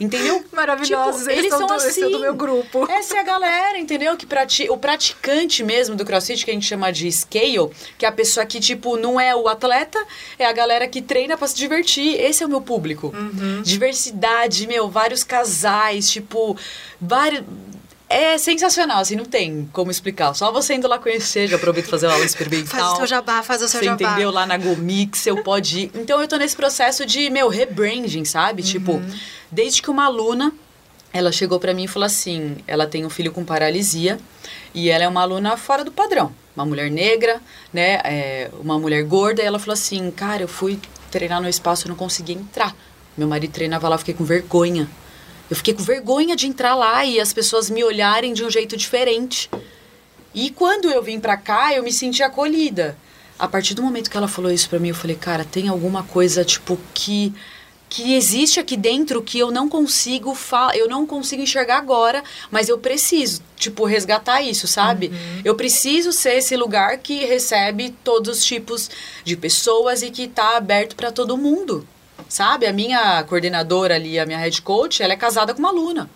[0.00, 0.44] Entendeu?
[0.52, 2.10] Maravilhosos, tipo, eles, eles são, do, assim.
[2.10, 2.86] do meu grupo.
[2.90, 4.16] Essa é a galera, entendeu?
[4.16, 8.08] Que prati o praticante mesmo do crossfit, que a gente chama de scale, que é
[8.08, 9.98] a pessoa que, tipo, não é o atleta,
[10.38, 12.14] é a galera que treina para se divertir.
[12.20, 13.12] Esse é o meu público.
[13.14, 13.62] Uhum.
[13.62, 16.56] Diversidade, meu, vários casais, tipo,
[17.00, 17.42] vários
[18.08, 20.32] é sensacional, assim, não tem como explicar.
[20.34, 22.68] Só você indo lá conhecer, já aproveita fazer uma aula experimental.
[22.80, 23.98] Faz o seu jabá, faz o seu você jabá.
[23.98, 24.30] Você entendeu?
[24.30, 25.90] Lá na Gomix, eu pode ir.
[25.94, 28.62] Então, eu tô nesse processo de, meu, rebranding, sabe?
[28.62, 29.04] Tipo, uhum.
[29.04, 29.18] Tipo,
[29.50, 30.52] desde que uma aluna,
[31.12, 34.18] ela chegou para mim e falou assim, ela tem um filho com paralisia
[34.74, 36.32] e ela é uma aluna fora do padrão.
[36.56, 37.40] Uma mulher negra,
[37.72, 38.00] né?
[38.04, 39.42] É, uma mulher gorda.
[39.42, 40.78] E ela falou assim, cara, eu fui
[41.10, 42.74] treinar no espaço e não consegui entrar.
[43.16, 44.88] Meu marido treinava lá, eu fiquei com vergonha.
[45.50, 48.76] Eu fiquei com vergonha de entrar lá e as pessoas me olharem de um jeito
[48.76, 49.50] diferente.
[50.34, 52.96] E quando eu vim pra cá, eu me senti acolhida.
[53.38, 56.02] A partir do momento que ela falou isso pra mim, eu falei, cara, tem alguma
[56.02, 57.32] coisa, tipo, que
[57.88, 60.36] que existe aqui dentro que eu não consigo
[60.74, 65.08] eu não consigo enxergar agora, mas eu preciso, tipo, resgatar isso, sabe?
[65.08, 65.42] Uhum.
[65.42, 68.90] Eu preciso ser esse lugar que recebe todos os tipos
[69.24, 71.86] de pessoas e que tá aberto para todo mundo
[72.28, 72.66] sabe?
[72.66, 76.08] A minha coordenadora ali, a minha head coach, ela é casada com uma aluna.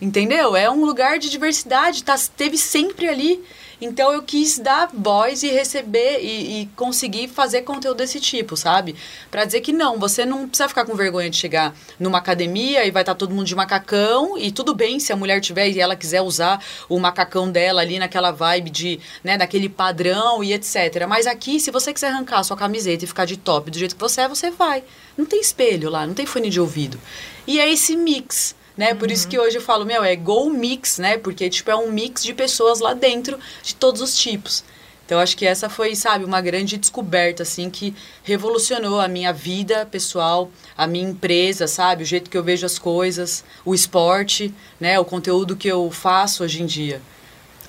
[0.00, 0.54] Entendeu?
[0.54, 3.42] É um lugar de diversidade, tá, teve sempre ali.
[3.80, 8.96] Então eu quis dar voz e receber e, e conseguir fazer conteúdo desse tipo, sabe?
[9.30, 12.90] Para dizer que não, você não precisa ficar com vergonha de chegar numa academia e
[12.90, 15.80] vai estar tá todo mundo de macacão e tudo bem se a mulher tiver e
[15.80, 21.06] ela quiser usar o macacão dela ali naquela vibe de, né, daquele padrão e etc.
[21.06, 23.94] Mas aqui, se você quiser arrancar a sua camiseta e ficar de top do jeito
[23.94, 24.82] que você é, você vai.
[25.16, 26.98] Não tem espelho lá, não tem fone de ouvido.
[27.46, 28.94] E é esse mix né?
[28.94, 31.16] Por isso que hoje eu falo, meu, é Go Mix, né?
[31.18, 34.62] Porque, tipo, é um mix de pessoas lá dentro, de todos os tipos.
[35.06, 39.86] Então, acho que essa foi, sabe, uma grande descoberta, assim, que revolucionou a minha vida
[39.86, 42.02] pessoal, a minha empresa, sabe?
[42.02, 44.98] O jeito que eu vejo as coisas, o esporte, né?
[44.98, 47.00] O conteúdo que eu faço hoje em dia.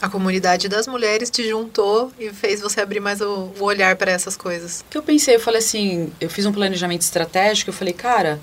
[0.01, 4.11] A comunidade das mulheres te juntou e fez você abrir mais o, o olhar para
[4.11, 4.81] essas coisas.
[4.81, 8.39] O que eu pensei, eu falei assim, eu fiz um planejamento estratégico, eu falei, cara,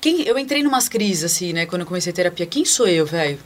[0.00, 2.46] quem, eu entrei numas crises, assim, né, quando eu comecei a terapia.
[2.46, 3.38] Quem sou eu, velho?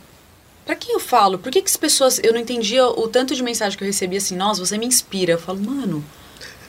[0.64, 1.38] Pra quem eu falo?
[1.38, 2.20] Por que, que as pessoas.
[2.22, 5.32] Eu não entendia o tanto de mensagem que eu recebia assim, nossa, você me inspira.
[5.32, 6.04] Eu falo, mano,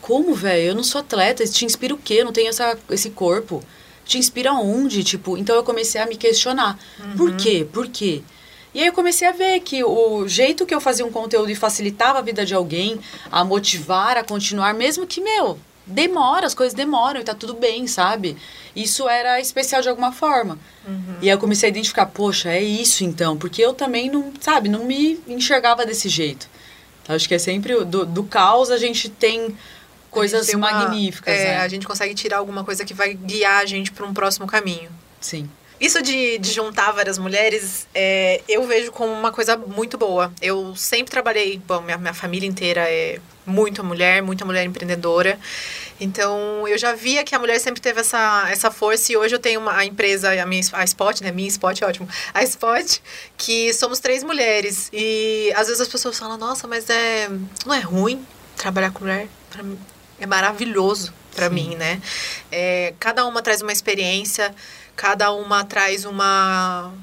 [0.01, 0.69] como, velho?
[0.69, 1.45] Eu não sou atleta.
[1.45, 2.15] Te inspira o quê?
[2.15, 3.63] Eu não tenho essa, esse corpo.
[4.05, 5.03] Te inspira onde?
[5.03, 6.79] Tipo, então eu comecei a me questionar.
[6.99, 7.15] Uhum.
[7.15, 7.67] Por quê?
[7.71, 8.23] Por quê?
[8.73, 11.55] E aí eu comecei a ver que o jeito que eu fazia um conteúdo e
[11.55, 15.59] facilitava a vida de alguém, a motivar, a continuar, mesmo que, meu,
[15.91, 18.38] demora, as coisas demoram e tá tudo bem, sabe?
[18.75, 20.58] Isso era especial de alguma forma.
[20.88, 21.17] Uhum.
[21.21, 24.69] E aí eu comecei a identificar, poxa, é isso então, porque eu também não, sabe,
[24.69, 26.49] não me enxergava desse jeito.
[27.04, 29.56] Então, acho que é sempre do, do caos a gente tem
[30.10, 31.34] coisas tem uma, magníficas.
[31.34, 31.58] É, né?
[31.58, 34.89] a gente consegue tirar alguma coisa que vai guiar a gente para um próximo caminho.
[35.19, 35.49] Sim.
[35.81, 40.31] Isso de, de juntar várias mulheres, é, eu vejo como uma coisa muito boa.
[40.39, 45.39] Eu sempre trabalhei, bom, minha, minha família inteira é muita mulher, muita mulher empreendedora.
[45.99, 49.39] Então, eu já via que a mulher sempre teve essa, essa força e hoje eu
[49.39, 51.31] tenho uma, a empresa, a minha a Spot, né?
[51.31, 52.07] Minha Spot, ótimo.
[52.31, 52.99] A Spot,
[53.35, 54.87] que somos três mulheres.
[54.93, 57.27] E às vezes as pessoas falam, nossa, mas é
[57.65, 58.23] não é ruim
[58.55, 59.27] trabalhar com mulher?
[59.49, 59.79] Pra mim,
[60.19, 61.99] é maravilhoso para mim, né?
[62.51, 64.53] É, cada uma traz uma experiência
[64.95, 66.93] cada uma traz uma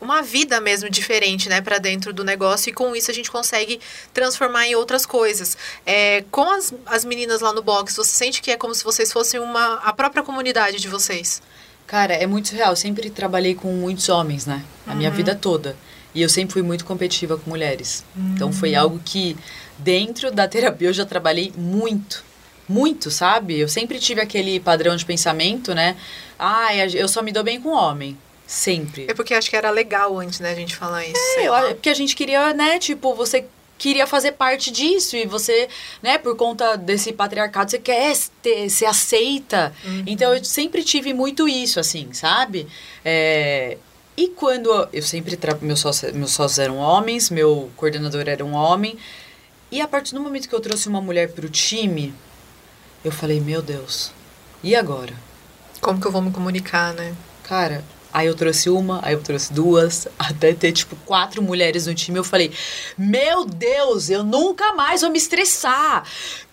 [0.00, 3.80] uma vida mesmo diferente, né, para dentro do negócio e com isso a gente consegue
[4.12, 5.56] transformar em outras coisas.
[5.84, 9.12] É, com as, as meninas lá no box, você sente que é como se vocês
[9.12, 11.42] fossem uma a própria comunidade de vocês?
[11.86, 12.70] Cara, é muito real.
[12.70, 14.96] Eu sempre trabalhei com muitos homens, né, a uhum.
[14.96, 15.76] minha vida toda.
[16.14, 18.04] E eu sempre fui muito competitiva com mulheres.
[18.16, 18.32] Uhum.
[18.34, 18.80] Então foi hum.
[18.80, 19.36] algo que
[19.78, 22.24] dentro da terapia eu já trabalhei muito
[22.68, 23.58] muito, sabe?
[23.58, 25.96] Eu sempre tive aquele padrão de pensamento, né?
[26.38, 28.16] Ah, eu só me dou bem com homem.
[28.46, 29.06] Sempre.
[29.08, 31.20] É porque acho que era legal antes, né, a gente falar isso.
[31.38, 33.44] É, eu, porque a gente queria, né, tipo, você
[33.76, 35.68] queria fazer parte disso e você,
[36.00, 39.74] né, por conta desse patriarcado, você quer ter, ser aceita.
[39.84, 40.04] Uhum.
[40.06, 42.68] Então eu sempre tive muito isso, assim, sabe?
[43.04, 43.76] É,
[44.16, 48.96] e quando eu sempre meus sócios, meus sócios eram homens, meu coordenador era um homem,
[49.70, 52.14] e a partir do momento que eu trouxe uma mulher para o time,
[53.06, 54.12] eu falei, meu Deus,
[54.62, 55.14] e agora?
[55.80, 57.14] Como que eu vou me comunicar, né?
[57.42, 57.84] Cara,
[58.16, 62.18] Aí eu trouxe uma, aí eu trouxe duas, até ter, tipo, quatro mulheres no time.
[62.18, 62.50] Eu falei,
[62.96, 66.02] meu Deus, eu nunca mais vou me estressar.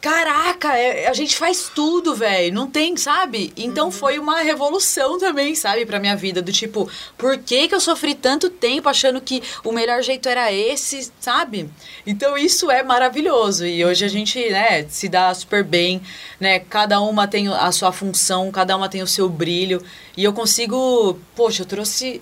[0.03, 2.53] Caraca, é, a gente faz tudo, velho.
[2.53, 3.53] Não tem, sabe?
[3.55, 3.91] Então uhum.
[3.91, 6.41] foi uma revolução também, sabe, pra minha vida.
[6.41, 10.51] Do tipo, por que, que eu sofri tanto tempo achando que o melhor jeito era
[10.51, 11.69] esse, sabe?
[12.05, 13.65] Então isso é maravilhoso.
[13.65, 16.01] E hoje a gente, né, se dá super bem,
[16.37, 16.59] né?
[16.59, 19.81] Cada uma tem a sua função, cada uma tem o seu brilho.
[20.17, 22.21] E eu consigo, poxa, eu trouxe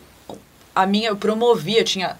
[0.75, 2.15] a minha, eu promovi, eu tinha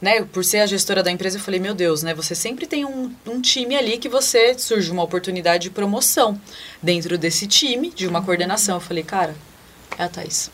[0.00, 2.84] né, por ser a gestora da empresa, eu falei, meu Deus, né, você sempre tem
[2.84, 6.40] um, um time ali que você surge uma oportunidade de promoção
[6.82, 8.76] dentro desse time, de uma coordenação.
[8.76, 9.34] Eu falei, cara,
[9.98, 10.50] é a Thaís.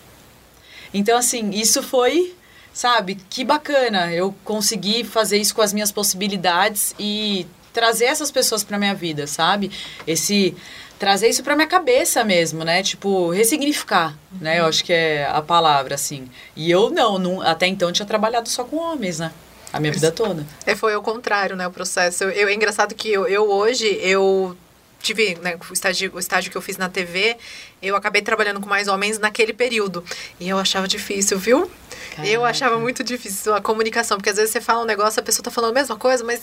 [0.94, 2.34] Então, assim, isso foi,
[2.72, 4.12] sabe, que bacana.
[4.12, 9.26] Eu consegui fazer isso com as minhas possibilidades e trazer essas pessoas para minha vida,
[9.26, 9.70] sabe?
[10.06, 10.54] Esse
[11.02, 12.80] trazer isso para minha cabeça mesmo, né?
[12.80, 14.38] Tipo, ressignificar, uhum.
[14.40, 14.60] né?
[14.60, 16.28] Eu acho que é a palavra, assim.
[16.54, 19.32] E eu não, não, até então tinha trabalhado só com homens, né?
[19.72, 20.46] A minha vida toda.
[20.64, 21.66] É, foi o contrário, né?
[21.66, 22.22] O processo.
[22.22, 24.56] Eu, eu é engraçado que eu, eu hoje, eu
[25.02, 27.36] tive, né, o estágio, o estágio que eu fiz na TV,
[27.82, 30.04] eu acabei trabalhando com mais homens naquele período.
[30.38, 31.70] E eu achava difícil, viu?
[32.14, 32.28] Caraca.
[32.28, 35.42] Eu achava muito difícil a comunicação, porque às vezes você fala um negócio, a pessoa
[35.42, 36.40] tá falando a mesma coisa, mas,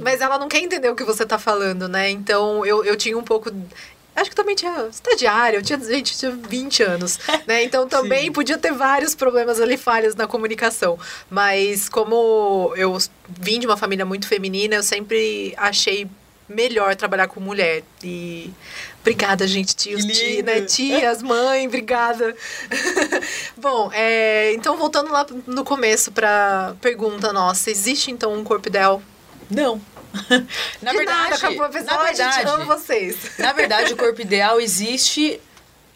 [0.00, 2.08] mas ela não quer entender o que você tá falando, né?
[2.08, 3.50] Então eu, eu tinha um pouco.
[4.14, 7.64] Acho que também tinha estagiário, eu tinha, gente, tinha 20 anos, né?
[7.64, 10.98] Então também podia ter vários problemas ali, falhas na comunicação.
[11.28, 12.96] Mas como eu
[13.28, 16.08] vim de uma família muito feminina, eu sempre achei
[16.52, 17.82] melhor trabalhar com mulher.
[18.02, 18.52] E
[19.00, 20.62] obrigada, gente, tios, tia, né?
[20.62, 22.34] tias, mãe, obrigada.
[23.56, 29.02] Bom, é, então voltando lá no começo para pergunta nossa, existe então um corpo ideal?
[29.50, 29.80] Não.
[30.82, 33.16] na de verdade, nada, acabou o episódio, na verdade, amo vocês.
[33.38, 35.40] Na verdade, o corpo ideal existe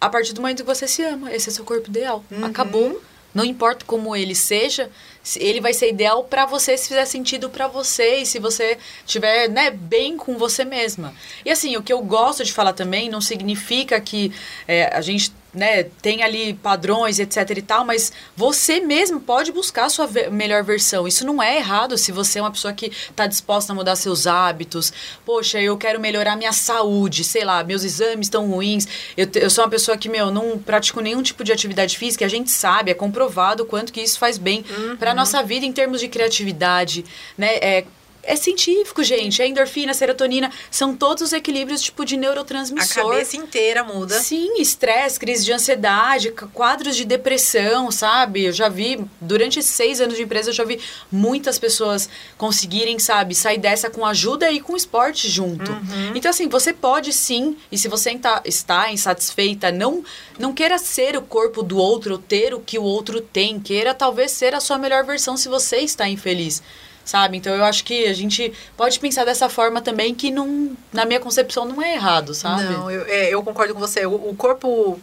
[0.01, 1.33] a partir do momento que você se ama.
[1.33, 2.25] Esse é seu corpo ideal.
[2.31, 2.45] Uhum.
[2.45, 3.03] Acabou.
[3.35, 4.91] Não importa como ele seja,
[5.37, 9.49] ele vai ser ideal para você se fizer sentido para você e se você tiver,
[9.49, 11.15] né, bem com você mesma.
[11.45, 14.33] E assim, o que eu gosto de falar também não significa que
[14.69, 19.87] é, a gente né, tem ali padrões, etc e tal, mas você mesmo pode buscar
[19.87, 21.09] a sua melhor versão.
[21.09, 24.27] Isso não é errado se você é uma pessoa que está disposta a mudar seus
[24.27, 24.93] hábitos.
[25.25, 28.87] Poxa, eu quero melhorar minha saúde, sei lá, meus exames estão ruins.
[29.17, 32.25] Eu, eu sou uma pessoa que, meu, não pratico nenhum tipo de atividade física.
[32.25, 34.97] A gente sabe, é comprovado o quanto que isso faz bem uhum.
[34.97, 37.05] para nossa vida em termos de criatividade,
[37.37, 37.57] né?
[37.57, 37.85] É,
[38.27, 39.41] é científico, gente.
[39.41, 43.07] A endorfina, serotonina, são todos os equilíbrios tipo de neurotransmissor.
[43.07, 44.21] A cabeça inteira muda.
[44.21, 48.45] Sim, estresse, crise de ansiedade, quadros de depressão, sabe?
[48.45, 52.99] Eu já vi, durante esses seis anos de empresa, eu já vi muitas pessoas conseguirem,
[52.99, 55.71] sabe, sair dessa com ajuda e com esporte junto.
[55.71, 56.13] Uhum.
[56.15, 60.05] Então, assim, você pode sim, e se você tá, está insatisfeita, não,
[60.39, 63.61] não queira ser o corpo do outro, ou ter o que o outro tem.
[63.61, 66.63] Queira talvez ser a sua melhor versão se você está infeliz
[67.07, 67.37] sabe?
[67.37, 71.21] Então eu acho que a gente pode pensar dessa forma também que não, na minha
[71.21, 72.65] concepção não é errado, sabe?
[72.65, 74.05] Não, eu, é, eu concordo com você.
[74.05, 75.01] O, o, corpo,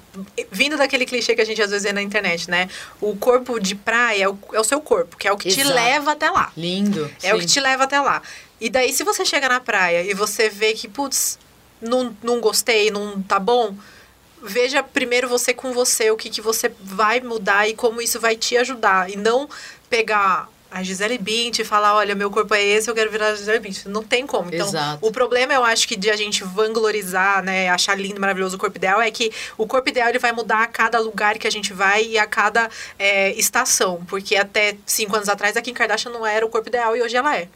[0.51, 2.69] vindo daquele clichê que a gente às vezes vê na internet, né?
[2.99, 5.65] O corpo de praia é o, é o seu corpo, que é o que Exato.
[5.65, 6.51] te leva até lá.
[6.57, 7.09] Lindo.
[7.23, 7.33] É sim.
[7.33, 8.21] o que te leva até lá.
[8.59, 11.39] E daí, se você chega na praia e você vê que, putz,
[11.81, 13.73] não, não gostei, não tá bom,
[14.41, 18.35] veja primeiro você com você, o que, que você vai mudar e como isso vai
[18.35, 19.09] te ajudar.
[19.09, 19.49] E não
[19.89, 23.35] pegar a Gisele Bint e falar, olha, meu corpo é esse, eu quero virar a
[23.35, 23.85] Gisele Bint.
[23.85, 24.49] Não tem como.
[24.51, 25.05] Então, Exato.
[25.05, 28.75] o problema, eu acho que de a gente vanglorizar, né, achar lindo, maravilhoso o corpo
[28.77, 31.71] ideal, é que o corpo ideal ele vai mudar a cada lugar que a gente
[31.71, 34.03] vai e a cada é, estação.
[34.07, 37.15] Porque até cinco anos atrás, a Kim Kardashian não era o corpo ideal e hoje
[37.15, 37.47] ela é.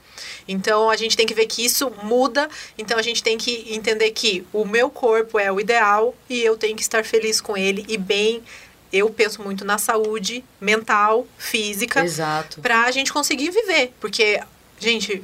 [0.47, 2.47] Então, a gente tem que ver que isso muda.
[2.77, 6.56] Então, a gente tem que entender que o meu corpo é o ideal e eu
[6.56, 8.43] tenho que estar feliz com ele e bem
[8.91, 12.62] eu penso muito na saúde mental, física, Exato.
[12.62, 13.93] pra a gente conseguir viver.
[14.00, 14.39] Porque,
[14.80, 15.23] gente,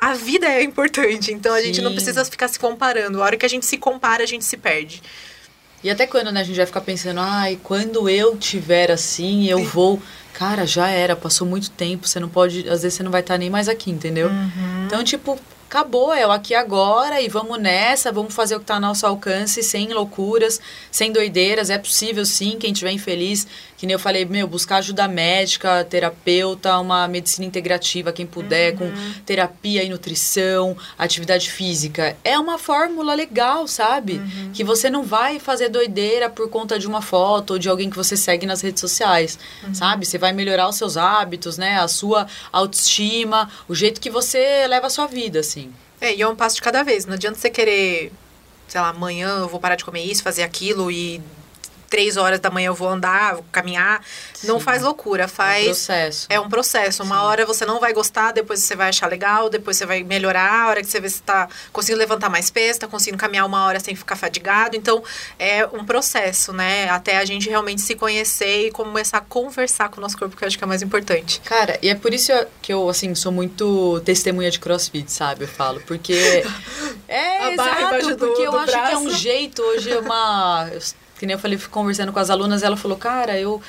[0.00, 1.66] a vida é importante, então a Sim.
[1.66, 3.22] gente não precisa ficar se comparando.
[3.22, 5.02] A hora que a gente se compara, a gente se perde.
[5.82, 9.62] E até quando, né, a gente vai ficar pensando, ai, quando eu tiver assim, eu
[9.64, 10.02] vou.
[10.32, 13.38] Cara, já era, passou muito tempo, você não pode, às vezes você não vai estar
[13.38, 14.28] nem mais aqui, entendeu?
[14.28, 14.84] Uhum.
[14.86, 18.74] Então, tipo, acabou, é o aqui agora e vamos nessa, vamos fazer o que está
[18.74, 21.70] ao nosso alcance, sem loucuras, sem doideiras.
[21.70, 26.78] É possível sim, quem estiver infeliz, que nem eu falei, meu, buscar ajuda médica, terapeuta,
[26.78, 28.78] uma medicina integrativa, quem puder, uhum.
[28.78, 28.92] com
[29.24, 32.16] terapia e nutrição, atividade física.
[32.24, 34.14] É uma fórmula legal, sabe?
[34.14, 34.50] Uhum.
[34.52, 37.96] Que você não vai fazer doideira por conta de uma foto ou de alguém que
[37.96, 39.74] você segue nas redes sociais, uhum.
[39.74, 40.06] sabe?
[40.06, 41.78] Você vai melhorar os seus hábitos, né?
[41.78, 45.70] A sua autoestima, o jeito que você leva a sua vida, assim.
[46.00, 47.04] É, e é um passo de cada vez.
[47.04, 48.12] Não adianta você querer,
[48.68, 51.20] sei lá, amanhã eu vou parar de comer isso, fazer aquilo e
[51.88, 54.02] três horas da manhã eu vou andar, caminhar.
[54.34, 54.46] Sim.
[54.46, 55.58] Não faz loucura, faz.
[55.58, 56.26] É um processo.
[56.30, 57.02] É um processo.
[57.02, 57.22] Uma Sim.
[57.22, 60.64] hora você não vai gostar, depois você vai achar legal, depois você vai melhorar.
[60.64, 63.64] A hora que você vê se está conseguindo levantar mais peso, está conseguindo caminhar uma
[63.64, 64.76] hora sem ficar fadigado.
[64.76, 65.02] Então,
[65.38, 66.88] é um processo, né?
[66.90, 70.44] Até a gente realmente se conhecer e começar a conversar com o nosso corpo, que
[70.44, 71.40] eu acho que é mais importante.
[71.44, 75.44] Cara, e é por isso que eu, assim, sou muito testemunha de crossfit, sabe?
[75.44, 75.80] Eu falo.
[75.86, 76.44] Porque.
[77.08, 78.88] é, exato, porque eu acho braço.
[78.88, 80.70] que é um jeito hoje, é uma
[81.18, 83.60] que nem eu falei, conversando com as alunas, ela falou, cara, eu.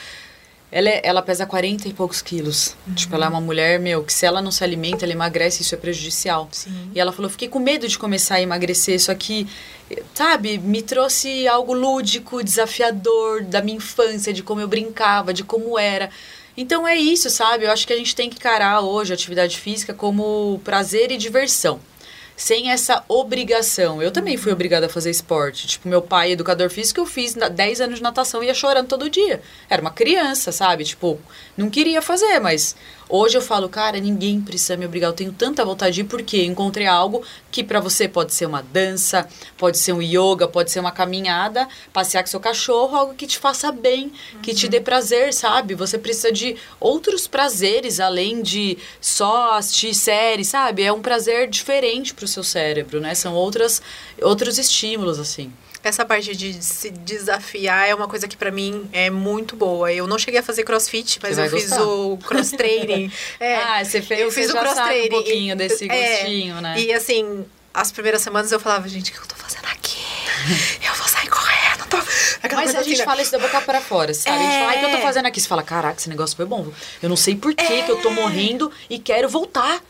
[0.70, 2.76] Ela, é, ela pesa 40 e poucos quilos.
[2.86, 2.94] Uhum.
[2.94, 5.74] Tipo, ela é uma mulher, meu, que se ela não se alimenta, ela emagrece, isso
[5.74, 6.50] é prejudicial.
[6.52, 6.92] Sim.
[6.94, 9.48] E ela falou, fiquei com medo de começar a emagrecer, isso aqui,
[10.14, 15.80] sabe, me trouxe algo lúdico, desafiador da minha infância, de como eu brincava, de como
[15.80, 16.10] era.
[16.58, 17.64] Então é isso, sabe?
[17.64, 21.18] Eu acho que a gente tem que encarar hoje a atividade física como prazer e
[21.18, 21.80] diversão
[22.38, 24.00] sem essa obrigação.
[24.00, 25.66] Eu também fui obrigada a fazer esporte.
[25.66, 29.10] Tipo, meu pai, educador físico, eu fiz 10 anos de natação e ia chorando todo
[29.10, 29.42] dia.
[29.68, 30.84] Era uma criança, sabe?
[30.84, 31.20] Tipo,
[31.58, 32.76] não queria fazer, mas
[33.10, 35.10] Hoje eu falo, cara, ninguém precisa me obrigar.
[35.10, 38.62] Eu tenho tanta vontade de ir porque encontrei algo que para você pode ser uma
[38.62, 43.26] dança, pode ser um yoga, pode ser uma caminhada, passear com seu cachorro, algo que
[43.26, 44.42] te faça bem, uhum.
[44.42, 45.74] que te dê prazer, sabe?
[45.74, 50.84] Você precisa de outros prazeres além de só assistir série, sabe?
[50.84, 53.16] É um prazer diferente para o seu cérebro, né?
[53.16, 53.82] São outras,
[54.22, 55.52] outros estímulos, assim
[55.84, 59.92] essa parte de se desafiar é uma coisa que para mim é muito boa.
[59.92, 63.12] Eu não cheguei a fazer crossfit, mas eu fiz o cross training.
[63.40, 65.08] é, ah, você fez, eu fiz o cross training.
[65.08, 66.80] um pouquinho desse é, gostinho, né?
[66.80, 70.02] E assim, as primeiras semanas eu falava, gente, o que eu tô fazendo aqui?
[70.86, 71.86] eu vou sair correndo.
[71.90, 71.98] Tô...
[72.56, 74.36] Mas a gente assim, fala isso da boca para fora, sabe?
[74.36, 74.40] É...
[74.40, 75.02] A gente fala, o que eu tô é.
[75.02, 75.42] fazendo aqui?
[75.42, 76.68] Você fala, caraca, esse negócio foi bom.
[77.02, 77.84] Eu não sei por que, é...
[77.84, 79.82] que eu tô morrendo e quero voltar.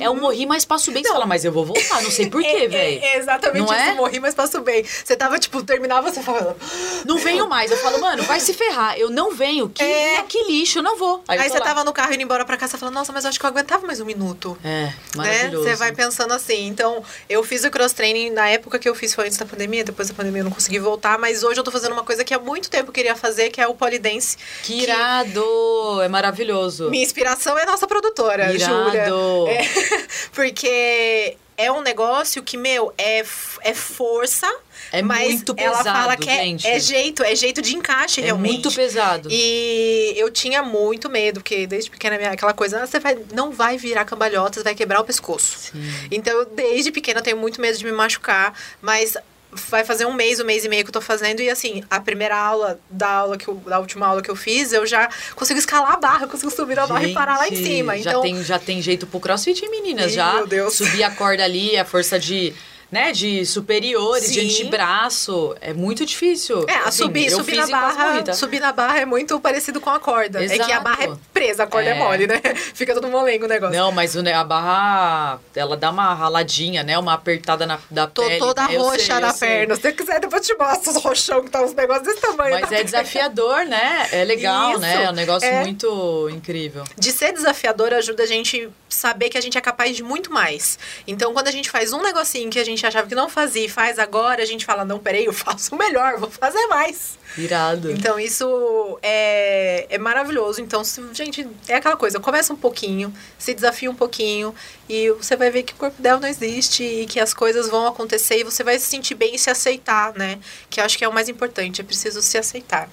[0.00, 1.02] É um morri, mas passo bem.
[1.02, 3.02] Você fala, mas eu vou voltar, não sei porquê, É, velho.
[3.02, 3.74] é exatamente Não isso.
[3.74, 3.94] é?
[3.94, 4.84] Morri, mas passo bem.
[4.84, 6.56] Você tava, tipo, terminava, você falava.
[7.04, 7.70] Não venho mais.
[7.70, 8.98] Eu falo, mano, vai se ferrar.
[8.98, 9.68] Eu não venho.
[9.68, 10.22] Que, É.
[10.28, 11.22] que lixo, eu não vou.
[11.28, 11.64] Aí, eu tô você lá.
[11.64, 13.50] tava no carro indo embora pra casa, você falou, nossa, mas eu acho que eu
[13.50, 14.56] aguentava mais um minuto.
[14.64, 14.94] É, Né?
[15.16, 15.64] maravilhoso.
[15.64, 16.66] Você vai pensando assim.
[16.66, 19.84] Então, eu fiz o cross training na época que eu fiz foi antes da pandemia,
[19.84, 22.34] depois da pandemia eu não consegui voltar, mas hoje eu tô fazendo uma coisa que
[22.34, 24.36] há muito tempo eu queria fazer, que é o polidense.
[24.62, 26.00] Que irado.
[26.02, 26.90] É maravilhoso.
[26.90, 28.84] Minha inspiração é a nossa produtora, Irado.
[28.84, 29.08] Júlia.
[29.52, 29.67] É,
[30.32, 33.18] porque é um negócio que, meu, é,
[33.62, 34.46] é força.
[34.92, 38.26] É mas muito ela pesado, fala que é, é jeito, é jeito de encaixe, É
[38.26, 38.52] realmente.
[38.52, 39.28] muito pesado.
[39.30, 43.76] E eu tinha muito medo, porque desde pequena aquela coisa, ah, você vai, não vai
[43.76, 45.58] virar cambalhota, você vai quebrar o pescoço.
[45.58, 46.08] Sim.
[46.10, 49.16] Então, desde pequena, eu tenho muito medo de me machucar, mas
[49.52, 52.00] vai fazer um mês, um mês e meio que eu tô fazendo, e assim, a
[52.00, 55.58] primeira aula da aula que eu, da última aula que eu fiz, eu já consigo
[55.58, 57.96] escalar a barra, eu consigo subir a barra e parar lá em cima.
[57.98, 60.12] Já, Então, tem, já tem jeito pro crossfit, meninas?
[60.12, 60.74] Ih, já meu Deus.
[60.74, 62.52] subir a corda ali, a força de.
[62.90, 64.62] Né, de superiores, de Sim.
[64.62, 65.54] antebraço.
[65.60, 66.64] É muito difícil.
[66.66, 68.32] É, Assim, subir, subir na barra, tá?
[68.32, 70.42] subir na barra é muito parecido com a corda.
[70.42, 70.84] É que a Exato.
[70.84, 71.98] barra é presa, a corda é, É.
[71.98, 72.40] mole, né?
[72.74, 73.76] Fica todo molengo o negócio.
[73.76, 76.98] Não, mas a barra, ela dá uma raladinha, né?
[76.98, 78.38] Uma apertada na, da Tô pele.
[78.38, 78.76] toda né?
[78.76, 79.48] Eu roxa sei, na sei.
[79.48, 79.74] perna.
[79.74, 82.52] Se você quiser, depois eu te mostro os roxão que tá uns negócios desse tamanho.
[82.52, 82.84] Mas na é perna.
[82.84, 84.08] desafiador, né?
[84.12, 85.04] É legal, Isso, né?
[85.04, 85.60] É um negócio é.
[85.60, 86.84] muito incrível.
[86.96, 90.78] De ser desafiador ajuda a gente saber que a gente é capaz de muito mais.
[91.06, 93.68] Então, quando a gente faz um negocinho que a gente achava que não fazia e
[93.68, 97.18] faz agora, a gente fala, não, peraí, eu faço melhor, vou fazer mais.
[97.36, 97.90] Irado.
[97.90, 100.60] Então, isso é, é maravilhoso.
[100.60, 104.54] Então, se, gente, é aquela coisa, começa um pouquinho, se desafia um pouquinho
[104.88, 107.86] e você vai ver que o corpo dela não existe e que as coisas vão
[107.86, 110.38] acontecer e você vai se sentir bem e se aceitar, né?
[110.70, 112.88] Que eu acho que é o mais importante, é preciso se aceitar.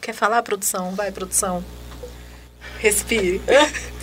[0.00, 0.94] Quer falar, produção?
[0.94, 1.64] Vai, produção.
[2.78, 3.40] Respire.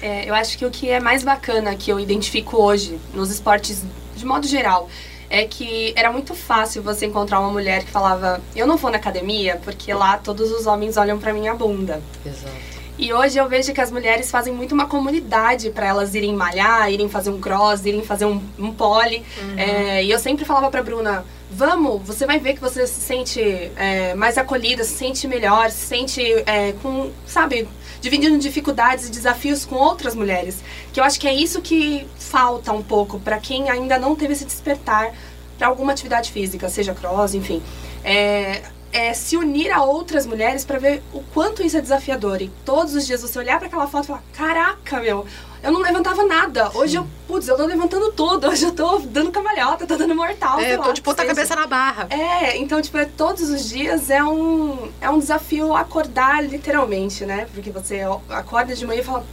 [0.00, 3.82] É, eu acho que o que é mais bacana que eu identifico hoje nos esportes
[4.24, 4.88] de modo geral
[5.28, 8.96] é que era muito fácil você encontrar uma mulher que falava eu não vou na
[8.96, 12.02] academia porque lá todos os homens olham pra minha bunda.
[12.24, 12.74] Exato.
[12.96, 16.90] E hoje eu vejo que as mulheres fazem muito uma comunidade para elas irem malhar,
[16.92, 19.24] irem fazer um cross, irem fazer um, um pole.
[19.56, 23.40] É, e eu sempre falava pra Bruna, vamos, você vai ver que você se sente
[23.76, 27.66] é, mais acolhida, se sente melhor, se sente é, com, sabe,
[28.04, 30.62] dividindo dificuldades e desafios com outras mulheres.
[30.92, 34.34] Que eu acho que é isso que falta um pouco para quem ainda não teve
[34.34, 35.14] esse despertar
[35.56, 37.62] para alguma atividade física, seja cross, enfim.
[38.04, 42.42] É, é se unir a outras mulheres para ver o quanto isso é desafiador.
[42.42, 45.24] E todos os dias você olhar para aquela foto e falar: caraca, meu,
[45.64, 46.70] eu não levantava nada.
[46.74, 48.48] Hoje eu, putz, eu tô levantando tudo.
[48.48, 50.60] Hoje eu tô dando cambalhota, tô dando mortal.
[50.60, 52.06] É, eu lá, tô de ponta cabeça na barra.
[52.10, 57.48] É, então, tipo, é, todos os dias é um, é um desafio acordar literalmente, né?
[57.54, 59.24] Porque você acorda de manhã e fala,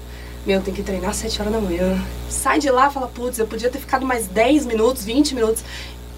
[0.45, 2.01] meu, tem que treinar às 7 horas da manhã.
[2.29, 5.63] Sai de lá e fala, putz, eu podia ter ficado mais 10 minutos, 20 minutos.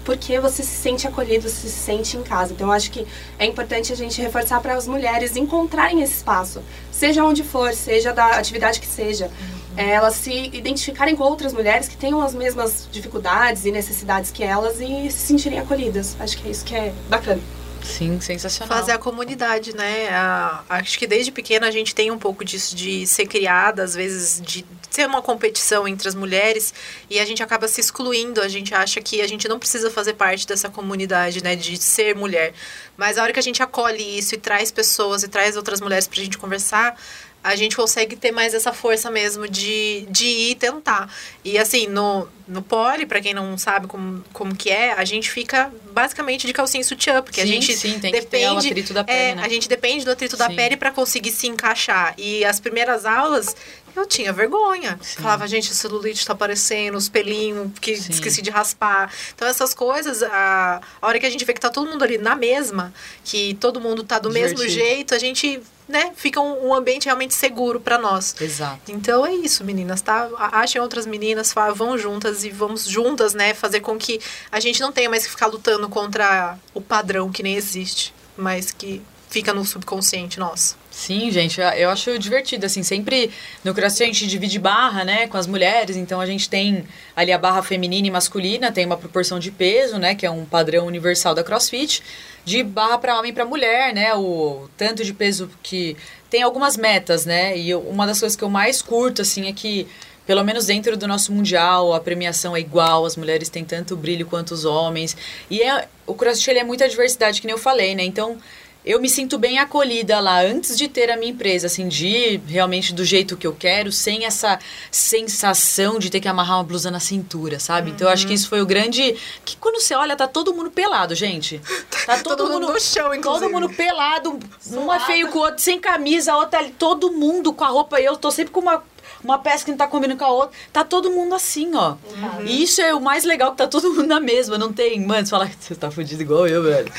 [0.04, 2.52] Porque você se sente acolhido, você se sente em casa.
[2.52, 3.06] Então, eu acho que
[3.38, 6.62] é importante a gente reforçar para as mulheres encontrarem esse espaço.
[6.92, 9.30] Seja onde for, seja da atividade que seja.
[9.76, 14.44] É, elas se identificarem com outras mulheres que tenham as mesmas dificuldades e necessidades que
[14.44, 16.14] elas e se sentirem acolhidas.
[16.20, 17.40] Acho que é isso que é bacana.
[17.82, 18.78] Sim, sensacional.
[18.78, 20.08] Fazer a comunidade, né?
[20.10, 23.94] A- acho que desde pequena a gente tem um pouco disso de ser criada, às
[23.94, 24.64] vezes de
[24.94, 26.72] ser uma competição entre as mulheres
[27.10, 28.40] e a gente acaba se excluindo.
[28.40, 31.56] A gente acha que a gente não precisa fazer parte dessa comunidade, né?
[31.56, 32.54] De ser mulher.
[32.96, 36.06] Mas a hora que a gente acolhe isso e traz pessoas e traz outras mulheres
[36.06, 36.96] pra gente conversar,
[37.44, 41.12] a gente consegue ter mais essa força mesmo de, de ir tentar.
[41.44, 45.30] E assim, no, no pole, pra quem não sabe como, como que é, a gente
[45.30, 48.56] fica basicamente de calcinha e sutiã, porque a Sim, gente sim, tem que ter o
[48.56, 49.42] atrito da pele, é, né?
[49.44, 50.56] A gente depende do atrito da Sim.
[50.56, 52.14] pele pra conseguir se encaixar.
[52.16, 53.54] E as primeiras aulas,
[53.96, 54.98] eu tinha vergonha.
[55.02, 55.22] Sim.
[55.22, 58.12] Falava, gente, o celulite tá aparecendo, os pelinhos que Sim.
[58.12, 59.12] esqueci de raspar.
[59.34, 62.18] Então, essas coisas, a, a hora que a gente vê que tá todo mundo ali
[62.18, 62.92] na mesma,
[63.24, 64.84] que todo mundo tá do mesmo Divertido.
[64.86, 68.34] jeito, a gente, né, fica um, um ambiente realmente seguro pra nós.
[68.40, 68.90] Exato.
[68.90, 70.28] Então é isso, meninas, tá?
[70.36, 74.20] A- Achem outras meninas, vão juntas e vamos juntas, né, fazer com que
[74.50, 78.70] a gente não tenha mais que ficar lutando contra o padrão que nem existe, mas
[78.70, 80.76] que fica no subconsciente nosso.
[80.96, 83.28] Sim, gente, eu- acho divertido, assim, sempre
[83.64, 86.84] no CrossFit a gente divide barra, né, com as mulheres, então a gente tem
[87.16, 90.44] ali a barra feminina e masculina, tem uma proporção de peso, né, que é um
[90.44, 92.00] padrão universal da CrossFit,
[92.44, 95.96] de barra para homem e para mulher, né, o tanto de peso que
[96.30, 99.52] tem algumas metas, né, e eu- uma das coisas que eu mais curto, assim, é
[99.52, 99.88] que
[100.26, 104.24] pelo menos dentro do nosso mundial, a premiação é igual, as mulheres têm tanto brilho
[104.24, 105.14] quanto os homens.
[105.50, 108.04] E é, o CrossFit ele é muita diversidade, que nem eu falei, né?
[108.04, 108.38] Então,
[108.84, 112.42] eu me sinto bem acolhida lá antes de ter a minha empresa, assim, de ir
[112.46, 114.58] realmente do jeito que eu quero, sem essa
[114.90, 117.88] sensação de ter que amarrar uma blusa na cintura, sabe?
[117.88, 117.94] Uhum.
[117.94, 119.16] Então eu acho que isso foi o grande.
[119.44, 121.60] Que quando você olha, tá todo mundo pelado, gente.
[122.04, 123.46] Tá todo, todo mundo, no chão, inclusive.
[123.46, 124.38] Todo mundo pelado,
[124.70, 127.68] um é feio com o outro, sem camisa, a outra ali, todo mundo com a
[127.68, 127.98] roupa.
[127.98, 128.82] E eu tô sempre com uma
[129.24, 130.56] uma peça que não tá combinando com a outra.
[130.72, 131.92] Tá todo mundo assim, ó.
[131.92, 132.44] Uhum.
[132.46, 134.58] E isso é o mais legal, que tá todo mundo na mesma.
[134.58, 136.92] Não tem, mano, você fala, você tá fudido igual eu, velho.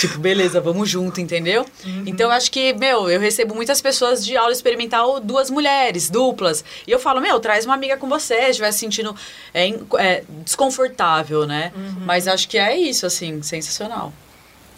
[0.00, 1.66] tipo, beleza, vamos junto, entendeu?
[1.84, 2.04] Uhum.
[2.06, 6.64] Então, eu acho que, meu, eu recebo muitas pessoas de aula experimental, duas mulheres, duplas.
[6.86, 9.14] E eu falo, meu, traz uma amiga com você, estiver se sentindo
[9.52, 9.68] é,
[9.98, 11.72] é, desconfortável, né?
[11.74, 12.04] Uhum.
[12.06, 14.12] Mas acho que é isso, assim, sensacional.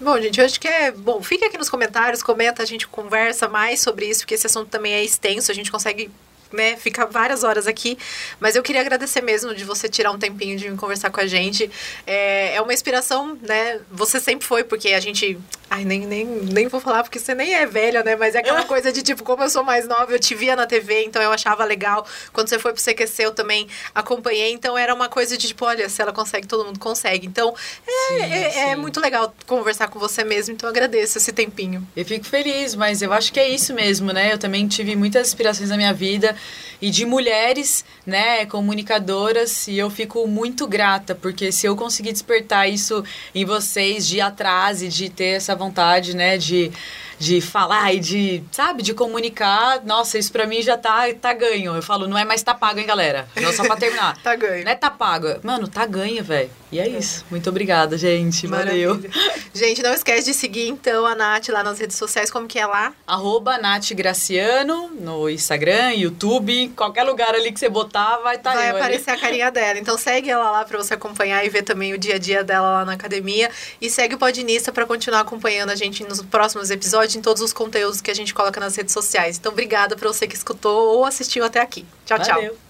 [0.01, 1.23] Bom, gente, eu acho que é bom.
[1.23, 4.93] Fique aqui nos comentários, comenta, a gente conversa mais sobre isso, porque esse assunto também
[4.93, 6.11] é extenso, a gente consegue
[6.53, 7.99] né, ficar várias horas aqui,
[8.41, 11.71] mas eu queria agradecer mesmo de você tirar um tempinho de conversar com a gente.
[12.07, 13.81] É, é uma inspiração, né?
[13.91, 15.39] Você sempre foi, porque a gente
[15.69, 18.15] Ai, nem, nem, nem vou falar porque você nem é velha, né?
[18.15, 20.65] Mas é aquela coisa de tipo, como eu sou mais nova, eu te via na
[20.65, 22.07] TV, então eu achava legal.
[22.33, 24.53] Quando você foi pro CQC, eu também acompanhei.
[24.53, 27.27] Então era uma coisa de tipo, olha, se ela consegue, todo mundo consegue.
[27.27, 27.53] Então
[27.85, 28.59] é, sim, é, sim.
[28.61, 30.55] é, muito legal conversar com você mesmo.
[30.55, 31.87] Então eu agradeço esse tempinho.
[31.97, 34.33] Eu fico feliz, mas eu acho que é isso mesmo, né?
[34.33, 36.36] Eu também tive muitas inspirações na minha vida
[36.81, 39.67] e de mulheres, né, comunicadoras.
[39.69, 43.03] E eu fico muito grata, porque se eu conseguir despertar isso
[43.35, 46.71] em vocês de atrás e de ter essa vontade, né, de
[47.19, 51.75] de falar e de, sabe, de comunicar, nossa, isso pra mim já tá, tá ganho.
[51.75, 53.27] Eu falo, não é mais tá pago, hein, galera?
[53.41, 54.17] Não só pra terminar.
[54.23, 54.65] tá ganho.
[54.65, 55.29] Não é tá pago.
[55.43, 56.51] Mano, tá ganho, velho.
[56.71, 57.25] E é, é isso.
[57.31, 58.47] Muito obrigada, gente.
[58.47, 58.89] Maravilha.
[58.89, 59.11] Valeu.
[59.55, 62.31] Gente, não esquece de seguir, então, a Nath lá nas redes sociais.
[62.31, 62.93] Como que é lá?
[63.07, 68.57] Arroba Nath Graciano, no Instagram, YouTube, qualquer lugar ali que você botar, vai estar tá
[68.57, 69.19] Vai aparecer ali.
[69.19, 69.79] a carinha dela.
[69.79, 72.71] Então, segue ela lá pra você acompanhar e ver também o dia a dia dela
[72.79, 73.51] lá na academia.
[73.81, 77.53] E segue o Podinista para continuar acompanhando a gente nos próximos episódios em todos os
[77.53, 79.37] conteúdos que a gente coloca nas redes sociais.
[79.39, 81.85] Então, obrigada para você que escutou ou assistiu até aqui.
[82.05, 82.51] Tchau, Valeu.
[82.51, 82.66] tchau.